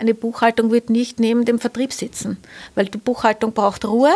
Eine 0.00 0.14
Buchhaltung 0.14 0.72
wird 0.72 0.88
nicht 0.88 1.20
neben 1.20 1.44
dem 1.44 1.58
Vertrieb 1.58 1.92
sitzen, 1.92 2.38
weil 2.74 2.86
die 2.86 2.96
Buchhaltung 2.96 3.52
braucht 3.52 3.84
Ruhe. 3.84 4.12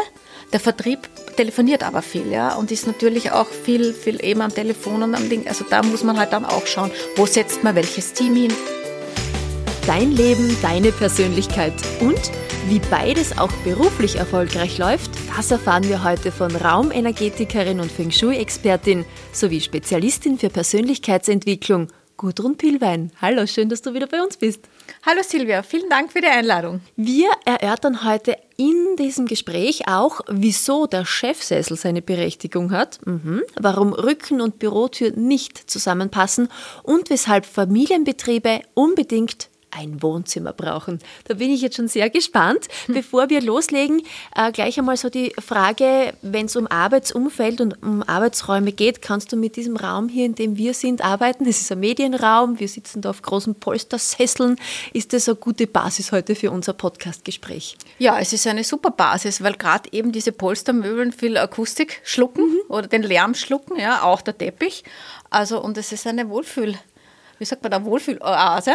Der 0.50 0.58
Vertrieb 0.58 1.10
telefoniert 1.36 1.82
aber 1.82 2.00
viel, 2.00 2.32
ja, 2.32 2.54
und 2.54 2.72
ist 2.72 2.86
natürlich 2.86 3.32
auch 3.32 3.48
viel, 3.48 3.92
viel 3.92 4.24
eben 4.24 4.40
am 4.40 4.54
Telefon 4.54 5.02
und 5.02 5.14
am 5.14 5.28
Ding. 5.28 5.46
Also 5.46 5.66
da 5.68 5.82
muss 5.82 6.02
man 6.02 6.18
halt 6.18 6.32
dann 6.32 6.46
auch 6.46 6.66
schauen, 6.66 6.90
wo 7.16 7.26
setzt 7.26 7.64
man 7.64 7.74
welches 7.74 8.14
Team 8.14 8.34
hin. 8.34 8.52
Dein 9.86 10.12
Leben, 10.12 10.56
deine 10.62 10.90
Persönlichkeit 10.90 11.74
und 12.00 12.30
wie 12.70 12.80
beides 12.90 13.36
auch 13.36 13.52
beruflich 13.62 14.16
erfolgreich 14.16 14.78
läuft, 14.78 15.10
das 15.36 15.50
erfahren 15.50 15.86
wir 15.86 16.02
heute 16.02 16.32
von 16.32 16.56
Raumenergetikerin 16.56 17.78
und 17.78 17.92
Feng 17.92 18.10
Shui-Expertin 18.10 19.04
sowie 19.32 19.60
Spezialistin 19.60 20.38
für 20.38 20.48
Persönlichkeitsentwicklung 20.48 21.88
Gudrun 22.16 22.56
Pilwein. 22.56 23.10
Hallo, 23.20 23.46
schön, 23.46 23.68
dass 23.68 23.82
du 23.82 23.92
wieder 23.92 24.06
bei 24.06 24.22
uns 24.22 24.38
bist. 24.38 24.60
Hallo 25.06 25.20
Silvia, 25.22 25.62
vielen 25.62 25.90
Dank 25.90 26.12
für 26.12 26.20
die 26.20 26.28
Einladung. 26.28 26.80
Wir 26.96 27.28
erörtern 27.44 28.04
heute 28.04 28.36
in 28.56 28.96
diesem 28.96 29.26
Gespräch 29.26 29.86
auch, 29.86 30.20
wieso 30.28 30.86
der 30.86 31.04
Chefsessel 31.04 31.76
seine 31.76 32.02
Berechtigung 32.02 32.70
hat, 32.70 33.00
mhm. 33.06 33.42
warum 33.60 33.92
Rücken- 33.92 34.40
und 34.40 34.58
Bürotür 34.58 35.12
nicht 35.14 35.70
zusammenpassen 35.70 36.48
und 36.82 37.10
weshalb 37.10 37.46
Familienbetriebe 37.46 38.62
unbedingt 38.74 39.48
ein 39.76 40.02
Wohnzimmer 40.02 40.52
brauchen. 40.52 41.00
Da 41.24 41.34
bin 41.34 41.50
ich 41.50 41.60
jetzt 41.60 41.76
schon 41.76 41.88
sehr 41.88 42.10
gespannt. 42.10 42.68
Hm. 42.86 42.94
Bevor 42.94 43.30
wir 43.30 43.40
loslegen, 43.40 44.02
äh, 44.34 44.52
gleich 44.52 44.78
einmal 44.78 44.96
so 44.96 45.10
die 45.10 45.32
Frage, 45.44 46.14
wenn 46.22 46.46
es 46.46 46.56
um 46.56 46.66
Arbeitsumfeld 46.66 47.60
und 47.60 47.82
um 47.82 48.02
Arbeitsräume 48.02 48.72
geht, 48.72 49.02
kannst 49.02 49.32
du 49.32 49.36
mit 49.36 49.56
diesem 49.56 49.76
Raum 49.76 50.08
hier, 50.08 50.26
in 50.26 50.34
dem 50.34 50.56
wir 50.56 50.74
sind, 50.74 51.04
arbeiten? 51.04 51.46
Es 51.46 51.60
ist 51.60 51.72
ein 51.72 51.80
Medienraum, 51.80 52.60
wir 52.60 52.68
sitzen 52.68 53.02
da 53.02 53.10
auf 53.10 53.22
großen 53.22 53.54
Polstersesseln. 53.56 54.56
Ist 54.92 55.12
das 55.12 55.28
eine 55.28 55.36
gute 55.36 55.66
Basis 55.66 56.12
heute 56.12 56.34
für 56.34 56.50
unser 56.50 56.72
Podcastgespräch? 56.72 57.76
Ja, 57.98 58.18
es 58.18 58.32
ist 58.32 58.46
eine 58.46 58.64
super 58.64 58.90
Basis, 58.90 59.42
weil 59.42 59.54
gerade 59.54 59.92
eben 59.92 60.12
diese 60.12 60.32
Polstermöbeln 60.32 61.12
viel 61.12 61.36
Akustik 61.36 62.00
schlucken 62.04 62.44
mhm. 62.44 62.60
oder 62.68 62.86
den 62.86 63.02
Lärm 63.02 63.34
schlucken, 63.34 63.78
ja, 63.78 64.02
auch 64.02 64.22
der 64.22 64.36
Teppich. 64.36 64.84
Also, 65.30 65.60
und 65.60 65.76
es 65.78 65.92
ist 65.92 66.06
eine 66.06 66.28
Wohlfühl- 66.28 66.78
wie 67.44 67.46
sagt 67.46 67.62
man 67.62 67.70
da, 67.70 67.84
Wohlfühloase 67.84 68.72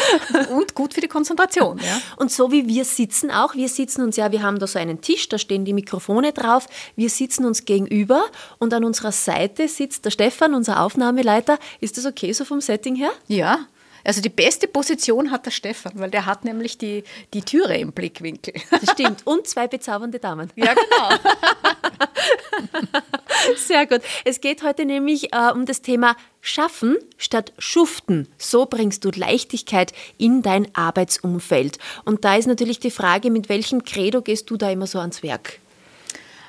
und 0.50 0.74
gut 0.74 0.92
für 0.92 1.00
die 1.00 1.06
Konzentration. 1.06 1.78
Ja. 1.78 2.00
Und 2.16 2.32
so 2.32 2.50
wie 2.50 2.66
wir 2.66 2.84
sitzen 2.84 3.30
auch, 3.30 3.54
wir 3.54 3.68
sitzen 3.68 4.02
uns 4.02 4.16
ja, 4.16 4.32
wir 4.32 4.42
haben 4.42 4.58
da 4.58 4.66
so 4.66 4.76
einen 4.76 5.00
Tisch, 5.00 5.28
da 5.28 5.38
stehen 5.38 5.64
die 5.64 5.72
Mikrofone 5.72 6.32
drauf, 6.32 6.66
wir 6.96 7.10
sitzen 7.10 7.44
uns 7.44 7.64
gegenüber 7.64 8.24
und 8.58 8.74
an 8.74 8.82
unserer 8.82 9.12
Seite 9.12 9.68
sitzt 9.68 10.04
der 10.04 10.10
Stefan, 10.10 10.52
unser 10.54 10.82
Aufnahmeleiter. 10.82 11.60
Ist 11.78 11.96
das 11.96 12.06
okay 12.06 12.32
so 12.32 12.44
vom 12.44 12.60
Setting 12.60 12.96
her? 12.96 13.12
Ja, 13.28 13.60
also 14.04 14.20
die 14.20 14.30
beste 14.30 14.66
Position 14.68 15.30
hat 15.30 15.46
der 15.46 15.50
Stefan, 15.50 15.92
weil 15.96 16.10
der 16.10 16.26
hat 16.26 16.44
nämlich 16.44 16.78
die, 16.78 17.04
die 17.34 17.42
Türe 17.42 17.76
im 17.76 17.92
Blickwinkel. 17.92 18.54
Das 18.70 18.90
stimmt. 18.92 19.26
Und 19.26 19.46
zwei 19.46 19.68
bezaubernde 19.68 20.18
Damen. 20.18 20.50
Ja, 20.56 20.74
genau. 20.74 21.30
Sehr 23.56 23.86
gut. 23.86 24.00
Es 24.24 24.40
geht 24.40 24.62
heute 24.62 24.84
nämlich 24.84 25.32
äh, 25.32 25.52
um 25.52 25.66
das 25.66 25.82
Thema 25.82 26.16
Schaffen 26.40 26.96
statt 27.16 27.52
Schuften. 27.58 28.28
So 28.38 28.66
bringst 28.66 29.04
du 29.04 29.10
Leichtigkeit 29.14 29.92
in 30.16 30.42
dein 30.42 30.74
Arbeitsumfeld. 30.74 31.78
Und 32.04 32.24
da 32.24 32.36
ist 32.36 32.46
natürlich 32.46 32.78
die 32.80 32.90
Frage, 32.90 33.30
mit 33.30 33.48
welchem 33.48 33.84
Credo 33.84 34.22
gehst 34.22 34.50
du 34.50 34.56
da 34.56 34.70
immer 34.70 34.86
so 34.86 34.98
ans 34.98 35.22
Werk? 35.22 35.60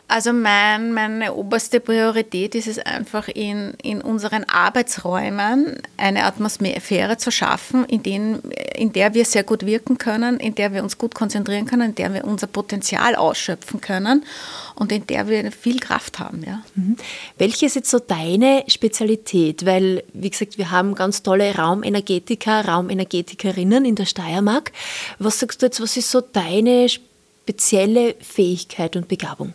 Also 0.10 0.34
mein, 0.34 0.92
meine 0.92 1.36
oberste 1.36 1.80
Priorität 1.80 2.56
ist 2.56 2.68
es 2.68 2.80
einfach, 2.80 3.28
in, 3.28 3.76
in 3.84 4.02
unseren 4.02 4.44
Arbeitsräumen 4.44 5.84
eine 5.98 6.24
Atmosphäre 6.24 7.18
zu 7.18 7.30
schaffen, 7.32 7.86
in, 7.86 8.02
denen, 8.02 8.42
in 8.76 8.92
der 8.92 9.14
wir 9.14 9.24
sehr 9.24 9.44
gut 9.44 9.68
wirken 9.68 10.00
können, 10.00 10.40
in 10.40 10.56
der 10.56 10.74
wir 10.74 10.82
uns 10.82 10.98
gut 10.98 11.14
konzentrieren 11.14 11.68
können, 11.68 11.90
in 11.90 11.96
der 11.96 12.12
wir 12.12 12.26
unser 12.26 12.48
Potenzial 12.48 13.14
ausschöpfen 13.14 13.82
können 13.82 14.26
und 14.74 14.92
in 14.92 15.06
der 15.06 15.28
wir 15.28 15.52
viel 15.52 15.80
Kraft 15.80 16.18
haben. 16.18 16.44
Ja. 16.44 16.64
Mhm. 16.74 16.98
Welche 17.38 17.68
ist 17.68 17.76
jetzt 17.76 17.92
so 17.92 18.00
deine 18.00 18.64
Spezialität? 18.66 19.64
Weil, 19.64 20.04
wie 20.14 20.32
gesagt, 20.32 20.58
wir 20.58 20.72
haben 20.72 20.96
ganz 20.96 21.22
tolle 21.22 21.54
Raumenergetiker, 21.54 22.66
Raumenergetikerinnen 22.66 23.86
in 23.86 23.94
der 23.94 24.06
Steiermark. 24.06 24.72
Was 25.20 25.38
sagst 25.38 25.62
du 25.62 25.68
jetzt, 25.68 25.80
was 25.80 25.96
ist 25.98 26.10
so 26.10 26.22
deine 26.22 26.90
spezielle 26.90 28.16
Fähigkeit 28.22 28.96
und 28.96 29.08
Begabung? 29.08 29.54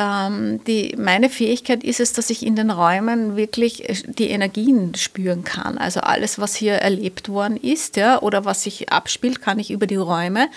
Ähm, 0.00 0.62
die, 0.62 0.94
meine 0.96 1.28
Fähigkeit 1.28 1.82
ist 1.82 1.98
es, 1.98 2.12
dass 2.12 2.30
ich 2.30 2.46
in 2.46 2.54
den 2.54 2.70
Räumen 2.70 3.34
wirklich 3.36 3.88
äh, 3.88 3.94
die 4.06 4.30
Energien 4.30 4.94
spüren 4.94 5.42
kann. 5.42 5.76
Also 5.76 5.98
alles, 5.98 6.38
was 6.38 6.54
hier 6.54 6.74
erlebt 6.74 7.28
worden 7.28 7.56
ist 7.56 7.96
ja, 7.96 8.22
oder 8.22 8.44
was 8.44 8.62
sich 8.62 8.92
abspielt, 8.92 9.42
kann 9.42 9.58
ich 9.58 9.72
über 9.72 9.88
die 9.88 9.96
Räume 9.96 10.50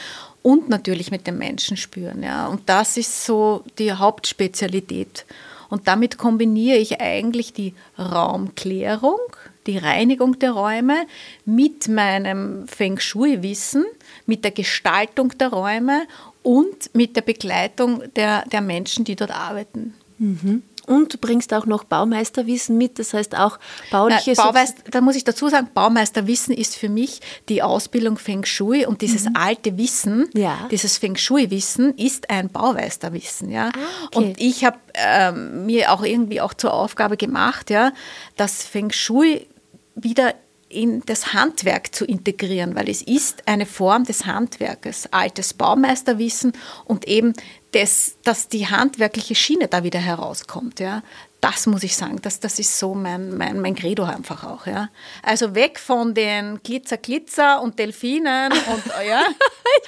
und 0.44 0.69
natürlich 0.69 1.09
mit 1.09 1.25
den 1.25 1.40
Menschen 1.40 1.75
spüren. 1.75 2.22
Ja. 2.22 2.46
Und 2.50 2.69
das 2.69 2.97
ist 2.97 3.25
so 3.25 3.63
die 3.79 3.91
Hauptspezialität. 3.91 5.25
Und 5.69 5.88
damit 5.88 6.19
kombiniere 6.19 6.78
ich 6.78 7.02
eigentlich 7.02 7.52
die 7.52 7.73
Raumklärung, 7.97 9.18
die 9.66 9.79
Reinigung 9.79 10.38
der 10.38 10.52
Räume 10.52 11.08
mit 11.46 11.88
meinem 11.88 12.68
Feng 12.68 13.00
Shui-Wissen, 13.00 13.85
mit 14.28 14.44
der 14.44 14.52
Gestaltung 14.52 15.35
der 15.40 15.47
Räume 15.47 16.03
und 16.44 16.94
mit 16.94 17.16
der 17.16 17.22
Begleitung 17.22 18.03
der, 18.16 18.44
der 18.52 18.62
Menschen, 18.62 19.06
die 19.06 19.16
dort 19.16 19.31
arbeiten. 19.31 19.94
Mhm. 20.18 20.63
Und 20.88 21.13
du 21.13 21.18
bringst 21.19 21.53
auch 21.53 21.66
noch 21.66 21.84
Baumeisterwissen 21.84 22.78
mit, 22.78 22.97
das 22.97 23.13
heißt 23.13 23.38
auch 23.38 23.59
bauliches. 23.91 24.38
Baumeister, 24.38 24.81
da 24.90 25.00
muss 25.00 25.16
ich 25.16 25.24
dazu 25.24 25.47
sagen, 25.47 25.69
Baumeisterwissen 25.74 26.53
ist 26.53 26.75
für 26.75 26.90
mich 26.90 27.22
die 27.50 27.62
Ausbildung 27.62 28.18
Feng 28.18 28.44
Shui 28.46 28.85
und 28.85 29.02
dieses 29.02 29.25
mhm. 29.25 29.35
alte 29.35 29.78
Wissen, 29.78 30.28
ja. 30.34 30.68
dieses 30.72 30.97
Feng 30.97 31.16
Shui-Wissen 31.16 31.96
ist 31.97 32.29
ein 32.29 32.50
Baumeisterwissen. 32.50 33.52
Ja? 33.52 33.68
Ah, 33.68 34.06
okay. 34.08 34.18
Und 34.18 34.41
ich 34.41 34.66
habe 34.66 34.79
ähm, 34.96 35.66
mir 35.66 35.91
auch 35.91 36.03
irgendwie 36.03 36.41
auch 36.41 36.53
zur 36.53 36.73
Aufgabe 36.73 37.16
gemacht, 37.16 37.69
ja, 37.69 37.94
dass 38.35 38.63
Feng 38.63 38.91
Shui 38.91 39.47
wieder 39.96 40.34
in 40.71 41.01
das 41.05 41.33
Handwerk 41.33 41.93
zu 41.93 42.05
integrieren, 42.05 42.75
weil 42.75 42.89
es 42.89 43.01
ist 43.01 43.47
eine 43.47 43.65
Form 43.65 44.03
des 44.05 44.25
Handwerkes, 44.25 45.07
altes 45.11 45.53
Baumeisterwissen 45.53 46.53
und 46.85 47.07
eben 47.07 47.33
das, 47.71 48.15
dass 48.23 48.47
die 48.47 48.67
handwerkliche 48.67 49.35
Schiene 49.35 49.67
da 49.67 49.83
wieder 49.83 49.99
herauskommt. 49.99 50.79
Ja 50.79 51.03
das 51.41 51.66
muss 51.66 51.81
ich 51.81 51.96
sagen, 51.96 52.19
das, 52.22 52.40
das 52.40 52.59
ist 52.59 52.78
so 52.78 52.94
mein, 52.94 53.35
mein, 53.35 53.59
mein 53.59 53.75
Credo 53.75 54.03
einfach 54.03 54.44
auch. 54.44 54.68
Ja. 54.68 54.90
Also 55.24 55.56
weg 55.56 55.79
von 55.79 56.13
den 56.13 56.62
Glitzer, 56.63 56.97
Glitzer 56.97 57.62
und 57.63 57.79
Delfinen 57.79 58.52
und, 58.52 58.84
ja, 59.07 59.24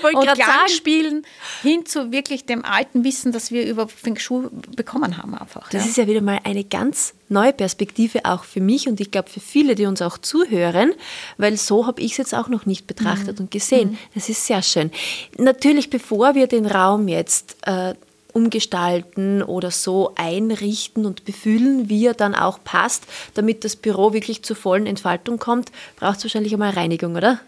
und 0.19 0.33
Klangspielen 0.33 1.25
hin 1.61 1.85
zu 1.85 2.11
wirklich 2.11 2.47
dem 2.47 2.65
alten 2.65 3.03
Wissen, 3.03 3.31
das 3.31 3.51
wir 3.51 3.67
über 3.67 3.87
Feng 3.87 4.17
Shui 4.17 4.47
bekommen 4.75 5.17
haben 5.17 5.35
einfach. 5.35 5.69
Das 5.69 5.83
ja. 5.83 5.89
ist 5.89 5.97
ja 5.97 6.07
wieder 6.07 6.21
mal 6.21 6.39
eine 6.43 6.63
ganz 6.63 7.13
neue 7.29 7.53
Perspektive 7.53 8.25
auch 8.25 8.43
für 8.43 8.61
mich 8.61 8.87
und 8.87 8.99
ich 8.99 9.11
glaube 9.11 9.29
für 9.29 9.39
viele, 9.39 9.75
die 9.75 9.85
uns 9.85 10.01
auch 10.01 10.17
zuhören, 10.17 10.93
weil 11.37 11.57
so 11.57 11.85
habe 11.85 12.01
ich 12.01 12.13
es 12.13 12.17
jetzt 12.17 12.33
auch 12.33 12.47
noch 12.47 12.65
nicht 12.65 12.87
betrachtet 12.87 13.37
mhm. 13.37 13.45
und 13.45 13.51
gesehen. 13.51 13.91
Mhm. 13.91 13.97
Das 14.15 14.27
ist 14.27 14.45
sehr 14.47 14.63
schön. 14.63 14.91
Natürlich, 15.37 15.91
bevor 15.91 16.33
wir 16.33 16.47
den 16.47 16.65
Raum 16.65 17.07
jetzt 17.07 17.57
äh, 17.67 17.93
umgestalten 18.33 19.41
oder 19.43 19.71
so 19.71 20.13
einrichten 20.15 21.05
und 21.05 21.25
befühlen, 21.25 21.89
wie 21.89 22.07
er 22.07 22.13
dann 22.13 22.35
auch 22.35 22.59
passt, 22.63 23.03
damit 23.35 23.63
das 23.63 23.75
Büro 23.75 24.13
wirklich 24.13 24.43
zur 24.43 24.55
vollen 24.55 24.87
Entfaltung 24.87 25.39
kommt, 25.39 25.71
braucht 25.95 26.17
es 26.17 26.25
wahrscheinlich 26.25 26.53
einmal 26.53 26.71
Reinigung, 26.71 27.15
oder? 27.15 27.39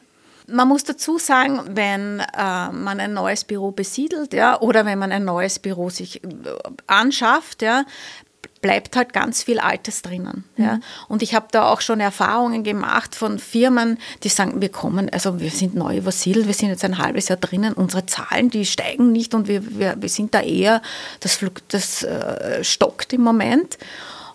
Man 0.47 0.67
muss 0.67 0.83
dazu 0.83 1.17
sagen, 1.17 1.59
wenn 1.69 2.19
äh, 2.19 2.71
man 2.71 2.99
ein 2.99 3.13
neues 3.13 3.43
Büro 3.43 3.71
besiedelt, 3.71 4.31
ja, 4.33 4.61
oder 4.61 4.85
wenn 4.85 4.99
man 4.99 5.11
ein 5.11 5.25
neues 5.25 5.57
Büro 5.57 5.89
sich 5.89 6.23
äh, 6.23 6.27
anschafft, 6.85 7.63
ja, 7.63 7.83
bleibt 8.61 8.95
halt 8.95 9.13
ganz 9.13 9.43
viel 9.43 9.59
Altes 9.59 10.01
drinnen. 10.01 10.43
Mhm. 10.57 10.63
Ja. 10.63 10.79
Und 11.07 11.21
ich 11.21 11.35
habe 11.35 11.47
da 11.51 11.69
auch 11.69 11.81
schon 11.81 11.99
Erfahrungen 11.99 12.63
gemacht 12.63 13.15
von 13.15 13.39
Firmen, 13.39 13.99
die 14.23 14.29
sagen, 14.29 14.61
wir 14.61 14.69
kommen, 14.69 15.09
also 15.09 15.39
wir 15.39 15.51
sind 15.51 15.75
neu 15.75 15.97
übersiedelt, 15.97 16.47
wir 16.47 16.53
sind 16.53 16.69
jetzt 16.69 16.83
ein 16.83 16.97
halbes 16.97 17.27
Jahr 17.27 17.37
drinnen, 17.37 17.73
unsere 17.73 18.05
Zahlen, 18.05 18.49
die 18.49 18.65
steigen 18.65 19.11
nicht 19.11 19.33
und 19.33 19.47
wir, 19.47 19.77
wir, 19.77 19.95
wir 19.99 20.09
sind 20.09 20.33
da 20.33 20.41
eher, 20.41 20.81
das, 21.19 21.39
das 21.67 22.03
äh, 22.03 22.63
stockt 22.63 23.13
im 23.13 23.21
Moment. 23.21 23.77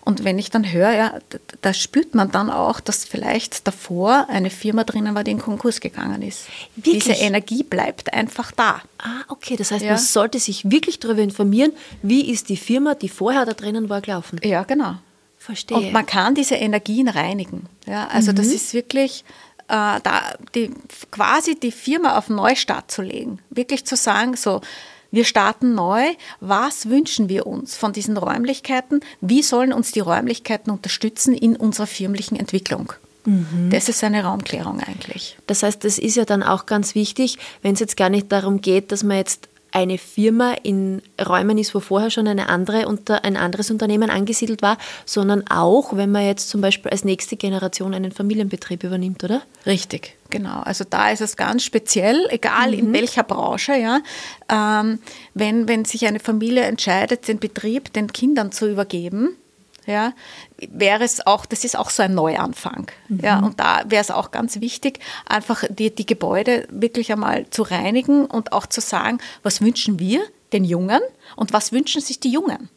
Und 0.03 0.23
wenn 0.23 0.39
ich 0.39 0.49
dann 0.49 0.71
höre, 0.71 0.91
ja, 0.91 1.19
da 1.61 1.73
spürt 1.73 2.15
man 2.15 2.31
dann 2.31 2.49
auch, 2.49 2.79
dass 2.79 3.05
vielleicht 3.05 3.67
davor 3.67 4.27
eine 4.29 4.49
Firma 4.49 4.83
drinnen 4.83 5.13
war, 5.13 5.23
die 5.23 5.31
in 5.31 5.39
Konkurs 5.39 5.79
gegangen 5.79 6.21
ist. 6.21 6.47
Wirklich? 6.75 7.03
Diese 7.03 7.17
Energie 7.17 7.63
bleibt 7.63 8.13
einfach 8.13 8.51
da. 8.51 8.81
Ah, 8.97 9.23
okay. 9.27 9.55
Das 9.55 9.71
heißt, 9.71 9.83
ja. 9.83 9.91
man 9.91 9.99
sollte 9.99 10.39
sich 10.39 10.69
wirklich 10.69 10.99
darüber 10.99 11.21
informieren, 11.21 11.71
wie 12.01 12.31
ist 12.31 12.49
die 12.49 12.57
Firma, 12.57 12.95
die 12.95 13.09
vorher 13.09 13.45
da 13.45 13.53
drinnen 13.53 13.89
war, 13.89 14.01
gelaufen. 14.01 14.39
Ja, 14.43 14.63
genau. 14.63 14.95
Verstehe. 15.37 15.77
Und 15.77 15.91
man 15.91 16.05
kann 16.05 16.35
diese 16.35 16.55
Energien 16.55 17.07
reinigen. 17.07 17.67
Ja, 17.87 18.07
also 18.07 18.31
mhm. 18.31 18.35
das 18.37 18.47
ist 18.47 18.73
wirklich 18.73 19.23
äh, 19.67 19.99
da 20.03 20.35
die, 20.53 20.71
quasi 21.11 21.55
die 21.55 21.71
Firma 21.71 22.17
auf 22.17 22.29
Neustart 22.29 22.91
zu 22.91 23.01
legen. 23.01 23.39
Wirklich 23.49 23.85
zu 23.85 23.95
sagen, 23.95 24.35
so, 24.35 24.61
wir 25.11 25.25
starten 25.25 25.75
neu. 25.75 26.03
Was 26.39 26.89
wünschen 26.89 27.29
wir 27.29 27.45
uns 27.45 27.75
von 27.75 27.93
diesen 27.93 28.17
Räumlichkeiten? 28.17 29.01
Wie 29.19 29.43
sollen 29.43 29.73
uns 29.73 29.91
die 29.91 29.99
Räumlichkeiten 29.99 30.71
unterstützen 30.71 31.33
in 31.33 31.55
unserer 31.55 31.87
firmlichen 31.87 32.37
Entwicklung? 32.37 32.93
Mhm. 33.25 33.69
Das 33.69 33.89
ist 33.89 34.03
eine 34.03 34.23
Raumklärung 34.23 34.79
eigentlich. 34.79 35.37
Das 35.47 35.63
heißt, 35.63 35.83
das 35.83 35.99
ist 35.99 36.15
ja 36.15 36.25
dann 36.25 36.43
auch 36.43 36.65
ganz 36.65 36.95
wichtig, 36.95 37.37
wenn 37.61 37.73
es 37.73 37.79
jetzt 37.79 37.97
gar 37.97 38.09
nicht 38.09 38.31
darum 38.31 38.61
geht, 38.61 38.91
dass 38.91 39.03
man 39.03 39.17
jetzt 39.17 39.47
eine 39.71 39.97
Firma 39.97 40.53
in 40.63 41.01
Räumen 41.19 41.57
ist, 41.57 41.73
wo 41.73 41.79
vorher 41.79 42.09
schon 42.09 42.27
eine 42.27 42.49
andere 42.49 42.87
unter 42.87 43.23
ein 43.23 43.37
anderes 43.37 43.71
Unternehmen 43.71 44.09
angesiedelt 44.09 44.61
war, 44.61 44.77
sondern 45.05 45.47
auch, 45.47 45.95
wenn 45.95 46.11
man 46.11 46.25
jetzt 46.25 46.49
zum 46.49 46.61
Beispiel 46.61 46.91
als 46.91 47.05
nächste 47.05 47.37
Generation 47.37 47.93
einen 47.93 48.11
Familienbetrieb 48.11 48.83
übernimmt, 48.83 49.23
oder? 49.23 49.41
Richtig, 49.65 50.17
genau. 50.29 50.61
Also 50.61 50.83
da 50.89 51.11
ist 51.11 51.21
es 51.21 51.37
ganz 51.37 51.63
speziell, 51.63 52.27
egal 52.29 52.71
mhm. 52.71 52.79
in 52.79 52.93
welcher 52.93 53.23
Branche, 53.23 53.73
ja, 53.75 54.01
ähm, 54.49 54.99
wenn, 55.33 55.67
wenn 55.67 55.85
sich 55.85 56.05
eine 56.05 56.19
Familie 56.19 56.63
entscheidet, 56.63 57.27
den 57.27 57.39
Betrieb 57.39 57.93
den 57.93 58.11
Kindern 58.11 58.51
zu 58.51 58.69
übergeben, 58.69 59.37
ja, 59.85 60.13
wäre 60.57 61.03
es 61.03 61.25
auch, 61.25 61.45
das 61.45 61.63
ist 61.63 61.77
auch 61.77 61.89
so 61.89 62.03
ein 62.03 62.13
Neuanfang. 62.13 62.91
Mhm. 63.07 63.19
Ja, 63.21 63.39
und 63.39 63.59
da 63.59 63.83
wäre 63.87 64.01
es 64.01 64.11
auch 64.11 64.31
ganz 64.31 64.61
wichtig, 64.61 64.99
einfach 65.25 65.63
die, 65.69 65.93
die 65.93 66.05
Gebäude 66.05 66.67
wirklich 66.69 67.11
einmal 67.11 67.49
zu 67.49 67.63
reinigen 67.63 68.25
und 68.25 68.53
auch 68.53 68.67
zu 68.67 68.81
sagen, 68.81 69.19
was 69.43 69.61
wünschen 69.61 69.99
wir 69.99 70.21
den 70.53 70.63
Jungen 70.63 71.01
und 71.35 71.53
was 71.53 71.71
wünschen 71.71 72.01
sich 72.01 72.19
die 72.19 72.31
Jungen, 72.31 72.69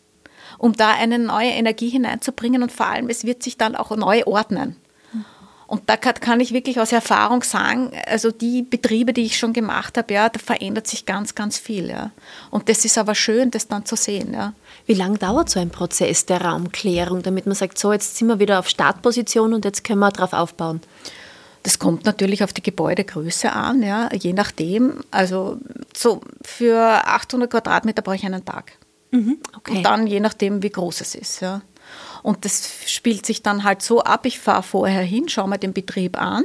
um 0.58 0.72
da 0.72 0.90
eine 0.92 1.18
neue 1.18 1.50
Energie 1.50 1.88
hineinzubringen 1.88 2.62
und 2.62 2.72
vor 2.72 2.86
allem, 2.86 3.08
es 3.10 3.24
wird 3.24 3.42
sich 3.42 3.58
dann 3.58 3.76
auch 3.76 3.94
neu 3.96 4.22
ordnen. 4.24 4.76
Und 5.66 5.88
da 5.88 5.96
kann 5.96 6.40
ich 6.40 6.52
wirklich 6.52 6.78
aus 6.78 6.92
Erfahrung 6.92 7.42
sagen, 7.42 7.90
also 8.06 8.30
die 8.30 8.62
Betriebe, 8.62 9.12
die 9.12 9.22
ich 9.22 9.38
schon 9.38 9.52
gemacht 9.52 9.96
habe, 9.96 10.12
ja, 10.12 10.28
da 10.28 10.38
verändert 10.38 10.86
sich 10.86 11.06
ganz, 11.06 11.34
ganz 11.34 11.58
viel. 11.58 11.88
Ja. 11.88 12.10
Und 12.50 12.68
das 12.68 12.84
ist 12.84 12.98
aber 12.98 13.14
schön, 13.14 13.50
das 13.50 13.66
dann 13.66 13.86
zu 13.86 13.96
sehen. 13.96 14.34
Ja. 14.34 14.52
Wie 14.86 14.94
lange 14.94 15.18
dauert 15.18 15.48
so 15.48 15.60
ein 15.60 15.70
Prozess 15.70 16.26
der 16.26 16.42
Raumklärung, 16.42 17.22
damit 17.22 17.46
man 17.46 17.54
sagt, 17.54 17.78
so, 17.78 17.92
jetzt 17.92 18.16
sind 18.16 18.28
wir 18.28 18.38
wieder 18.38 18.58
auf 18.58 18.68
Startposition 18.68 19.54
und 19.54 19.64
jetzt 19.64 19.84
können 19.84 20.00
wir 20.00 20.10
darauf 20.10 20.32
aufbauen? 20.32 20.80
Das 21.62 21.78
kommt 21.78 22.04
natürlich 22.04 22.44
auf 22.44 22.52
die 22.52 22.62
Gebäudegröße 22.62 23.50
an, 23.50 23.82
ja, 23.82 24.10
je 24.12 24.34
nachdem. 24.34 25.02
Also 25.10 25.58
so 25.96 26.20
für 26.42 26.78
800 26.78 27.50
Quadratmeter 27.50 28.02
brauche 28.02 28.16
ich 28.16 28.26
einen 28.26 28.44
Tag. 28.44 28.72
Mhm, 29.12 29.38
okay. 29.56 29.76
Und 29.76 29.82
dann 29.82 30.06
je 30.06 30.20
nachdem, 30.20 30.62
wie 30.62 30.70
groß 30.70 31.00
es 31.00 31.14
ist. 31.14 31.40
Ja. 31.40 31.62
Und 32.22 32.44
das 32.44 32.68
spielt 32.86 33.24
sich 33.24 33.42
dann 33.42 33.64
halt 33.64 33.80
so 33.80 34.02
ab, 34.02 34.26
ich 34.26 34.40
fahre 34.40 34.62
vorher 34.62 35.02
hin, 35.02 35.28
schaue 35.30 35.48
mir 35.48 35.58
den 35.58 35.72
Betrieb 35.72 36.20
an, 36.20 36.44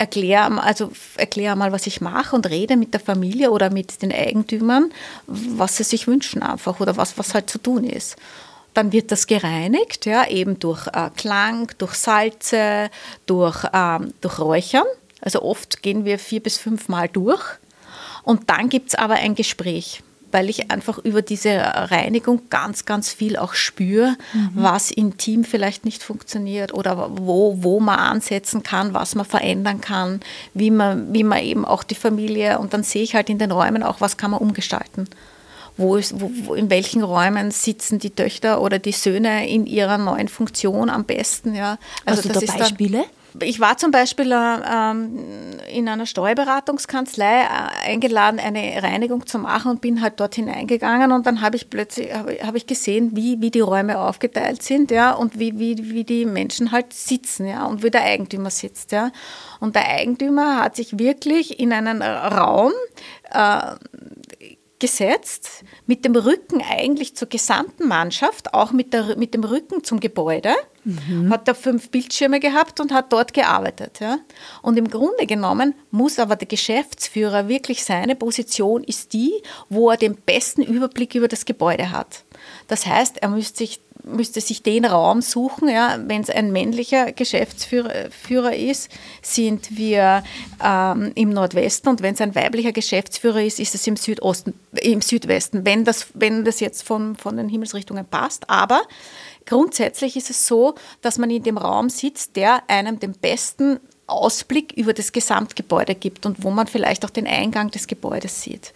erkläre 0.00 0.62
also 0.62 0.90
erklär 1.16 1.54
mal, 1.56 1.72
was 1.72 1.86
ich 1.86 2.00
mache 2.00 2.34
und 2.34 2.48
rede 2.48 2.76
mit 2.76 2.94
der 2.94 3.00
Familie 3.00 3.50
oder 3.50 3.70
mit 3.70 4.00
den 4.00 4.10
Eigentümern, 4.10 4.92
was 5.26 5.76
sie 5.76 5.84
sich 5.84 6.06
wünschen 6.06 6.42
einfach 6.42 6.80
oder 6.80 6.96
was, 6.96 7.18
was 7.18 7.34
halt 7.34 7.50
zu 7.50 7.58
tun 7.58 7.84
ist. 7.84 8.16
Dann 8.72 8.92
wird 8.92 9.12
das 9.12 9.26
gereinigt, 9.26 10.06
ja, 10.06 10.26
eben 10.26 10.58
durch 10.58 10.86
äh, 10.86 11.10
Klang, 11.16 11.70
durch 11.76 11.94
Salze, 11.94 12.88
durch, 13.26 13.64
ähm, 13.74 14.14
durch 14.22 14.38
Räuchern. 14.38 14.86
Also 15.20 15.42
oft 15.42 15.82
gehen 15.82 16.06
wir 16.06 16.18
vier 16.18 16.42
bis 16.42 16.56
fünf 16.56 16.88
Mal 16.88 17.08
durch. 17.08 17.44
Und 18.22 18.48
dann 18.48 18.70
gibt 18.70 18.88
es 18.88 18.94
aber 18.94 19.14
ein 19.14 19.34
Gespräch 19.34 20.02
weil 20.32 20.48
ich 20.48 20.70
einfach 20.70 20.98
über 20.98 21.22
diese 21.22 21.50
Reinigung 21.50 22.42
ganz, 22.50 22.84
ganz 22.84 23.12
viel 23.12 23.36
auch 23.36 23.54
spüre, 23.54 24.16
mhm. 24.32 24.50
was 24.54 24.90
im 24.90 25.16
Team 25.16 25.44
vielleicht 25.44 25.84
nicht 25.84 26.02
funktioniert 26.02 26.74
oder 26.74 27.10
wo, 27.16 27.56
wo 27.60 27.80
man 27.80 27.98
ansetzen 27.98 28.62
kann, 28.62 28.94
was 28.94 29.14
man 29.14 29.26
verändern 29.26 29.80
kann, 29.80 30.20
wie 30.54 30.70
man, 30.70 31.12
wie 31.12 31.24
man 31.24 31.42
eben 31.42 31.64
auch 31.64 31.82
die 31.82 31.94
Familie 31.94 32.58
und 32.58 32.74
dann 32.74 32.82
sehe 32.82 33.02
ich 33.02 33.14
halt 33.14 33.28
in 33.30 33.38
den 33.38 33.50
Räumen 33.50 33.82
auch, 33.82 34.00
was 34.00 34.16
kann 34.16 34.30
man 34.30 34.40
umgestalten. 34.40 35.08
Wo 35.76 35.96
ist, 35.96 36.20
wo, 36.20 36.30
wo, 36.44 36.54
in 36.54 36.68
welchen 36.68 37.02
Räumen 37.02 37.50
sitzen 37.52 37.98
die 37.98 38.10
Töchter 38.10 38.60
oder 38.60 38.78
die 38.78 38.92
Söhne 38.92 39.48
in 39.48 39.66
ihrer 39.66 39.96
neuen 39.96 40.28
Funktion 40.28 40.90
am 40.90 41.04
besten. 41.04 41.54
Ja. 41.54 41.78
Also 42.04 42.28
Hast 42.28 42.42
du 42.42 42.46
da 42.46 42.58
Beispiele? 42.58 42.98
Dann, 42.98 43.06
ich 43.40 43.60
war 43.60 43.76
zum 43.76 43.90
Beispiel 43.90 44.32
äh, 44.32 44.90
in 45.76 45.88
einer 45.88 46.06
Steuerberatungskanzlei 46.06 47.42
äh, 47.42 47.88
eingeladen, 47.90 48.40
eine 48.40 48.82
Reinigung 48.82 49.26
zu 49.26 49.38
machen 49.38 49.70
und 49.70 49.80
bin 49.80 50.02
halt 50.02 50.18
dort 50.18 50.34
hineingegangen 50.34 51.12
und 51.12 51.26
dann 51.26 51.40
habe 51.40 51.56
ich 51.56 51.70
plötzlich 51.70 52.12
hab 52.12 52.54
ich 52.54 52.66
gesehen, 52.66 53.14
wie, 53.14 53.40
wie 53.40 53.50
die 53.50 53.60
Räume 53.60 53.98
aufgeteilt 53.98 54.62
sind, 54.62 54.90
ja, 54.90 55.12
und 55.12 55.38
wie, 55.38 55.58
wie, 55.58 55.90
wie 55.90 56.04
die 56.04 56.24
Menschen 56.24 56.72
halt 56.72 56.92
sitzen, 56.92 57.46
ja, 57.46 57.66
und 57.66 57.82
wie 57.82 57.90
der 57.90 58.02
Eigentümer 58.02 58.50
sitzt, 58.50 58.92
ja. 58.92 59.12
Und 59.60 59.76
der 59.76 59.86
Eigentümer 59.88 60.62
hat 60.62 60.76
sich 60.76 60.98
wirklich 60.98 61.60
in 61.60 61.72
einen 61.72 62.02
Raum 62.02 62.72
äh, 63.30 63.74
gesetzt, 64.80 65.64
mit 65.86 66.04
dem 66.04 66.16
Rücken 66.16 66.62
eigentlich 66.68 67.14
zur 67.14 67.28
gesamten 67.28 67.86
Mannschaft, 67.86 68.54
auch 68.54 68.72
mit, 68.72 68.92
der, 68.92 69.16
mit 69.16 69.34
dem 69.34 69.44
Rücken 69.44 69.84
zum 69.84 70.00
Gebäude, 70.00 70.54
mhm. 70.84 71.30
hat 71.30 71.46
da 71.46 71.54
fünf 71.54 71.90
Bildschirme 71.90 72.40
gehabt 72.40 72.80
und 72.80 72.92
hat 72.92 73.12
dort 73.12 73.32
gearbeitet. 73.32 74.00
Ja. 74.00 74.18
Und 74.62 74.76
im 74.76 74.88
Grunde 74.88 75.26
genommen 75.26 75.74
muss 75.90 76.18
aber 76.18 76.36
der 76.36 76.48
Geschäftsführer 76.48 77.48
wirklich 77.48 77.84
seine 77.84 78.16
Position 78.16 78.82
ist 78.84 79.12
die, 79.12 79.32
wo 79.68 79.90
er 79.90 79.96
den 79.96 80.16
besten 80.16 80.62
Überblick 80.62 81.14
über 81.14 81.28
das 81.28 81.44
Gebäude 81.44 81.92
hat. 81.92 82.24
Das 82.68 82.86
heißt, 82.86 83.18
er 83.18 83.28
müsste 83.28 83.58
sich 83.58 83.80
müsste 84.04 84.40
sich 84.40 84.62
den 84.62 84.84
Raum 84.84 85.22
suchen. 85.22 85.68
Ja. 85.68 85.98
Wenn 86.06 86.22
es 86.22 86.30
ein 86.30 86.52
männlicher 86.52 87.12
Geschäftsführer 87.12 88.54
ist, 88.54 88.90
sind 89.22 89.76
wir 89.76 90.22
ähm, 90.62 91.12
im 91.14 91.30
Nordwesten 91.30 91.88
und 91.88 92.02
wenn 92.02 92.14
es 92.14 92.20
ein 92.20 92.34
weiblicher 92.34 92.72
Geschäftsführer 92.72 93.42
ist, 93.42 93.60
ist 93.60 93.74
es 93.74 93.86
im 93.86 93.96
Südosten, 93.96 94.54
im 94.80 95.00
Südwesten, 95.00 95.64
wenn 95.64 95.84
das, 95.84 96.08
wenn 96.14 96.44
das 96.44 96.60
jetzt 96.60 96.82
von, 96.82 97.16
von 97.16 97.36
den 97.36 97.48
Himmelsrichtungen 97.48 98.06
passt. 98.06 98.48
Aber 98.48 98.82
grundsätzlich 99.46 100.16
ist 100.16 100.30
es 100.30 100.46
so, 100.46 100.74
dass 101.02 101.18
man 101.18 101.30
in 101.30 101.42
dem 101.42 101.58
Raum 101.58 101.90
sitzt, 101.90 102.36
der 102.36 102.62
einem 102.68 103.00
den 103.00 103.12
besten 103.12 103.80
Ausblick 104.06 104.72
über 104.72 104.92
das 104.92 105.12
Gesamtgebäude 105.12 105.94
gibt 105.94 106.26
und 106.26 106.42
wo 106.42 106.50
man 106.50 106.66
vielleicht 106.66 107.04
auch 107.04 107.10
den 107.10 107.28
Eingang 107.28 107.70
des 107.70 107.86
Gebäudes 107.86 108.42
sieht 108.42 108.72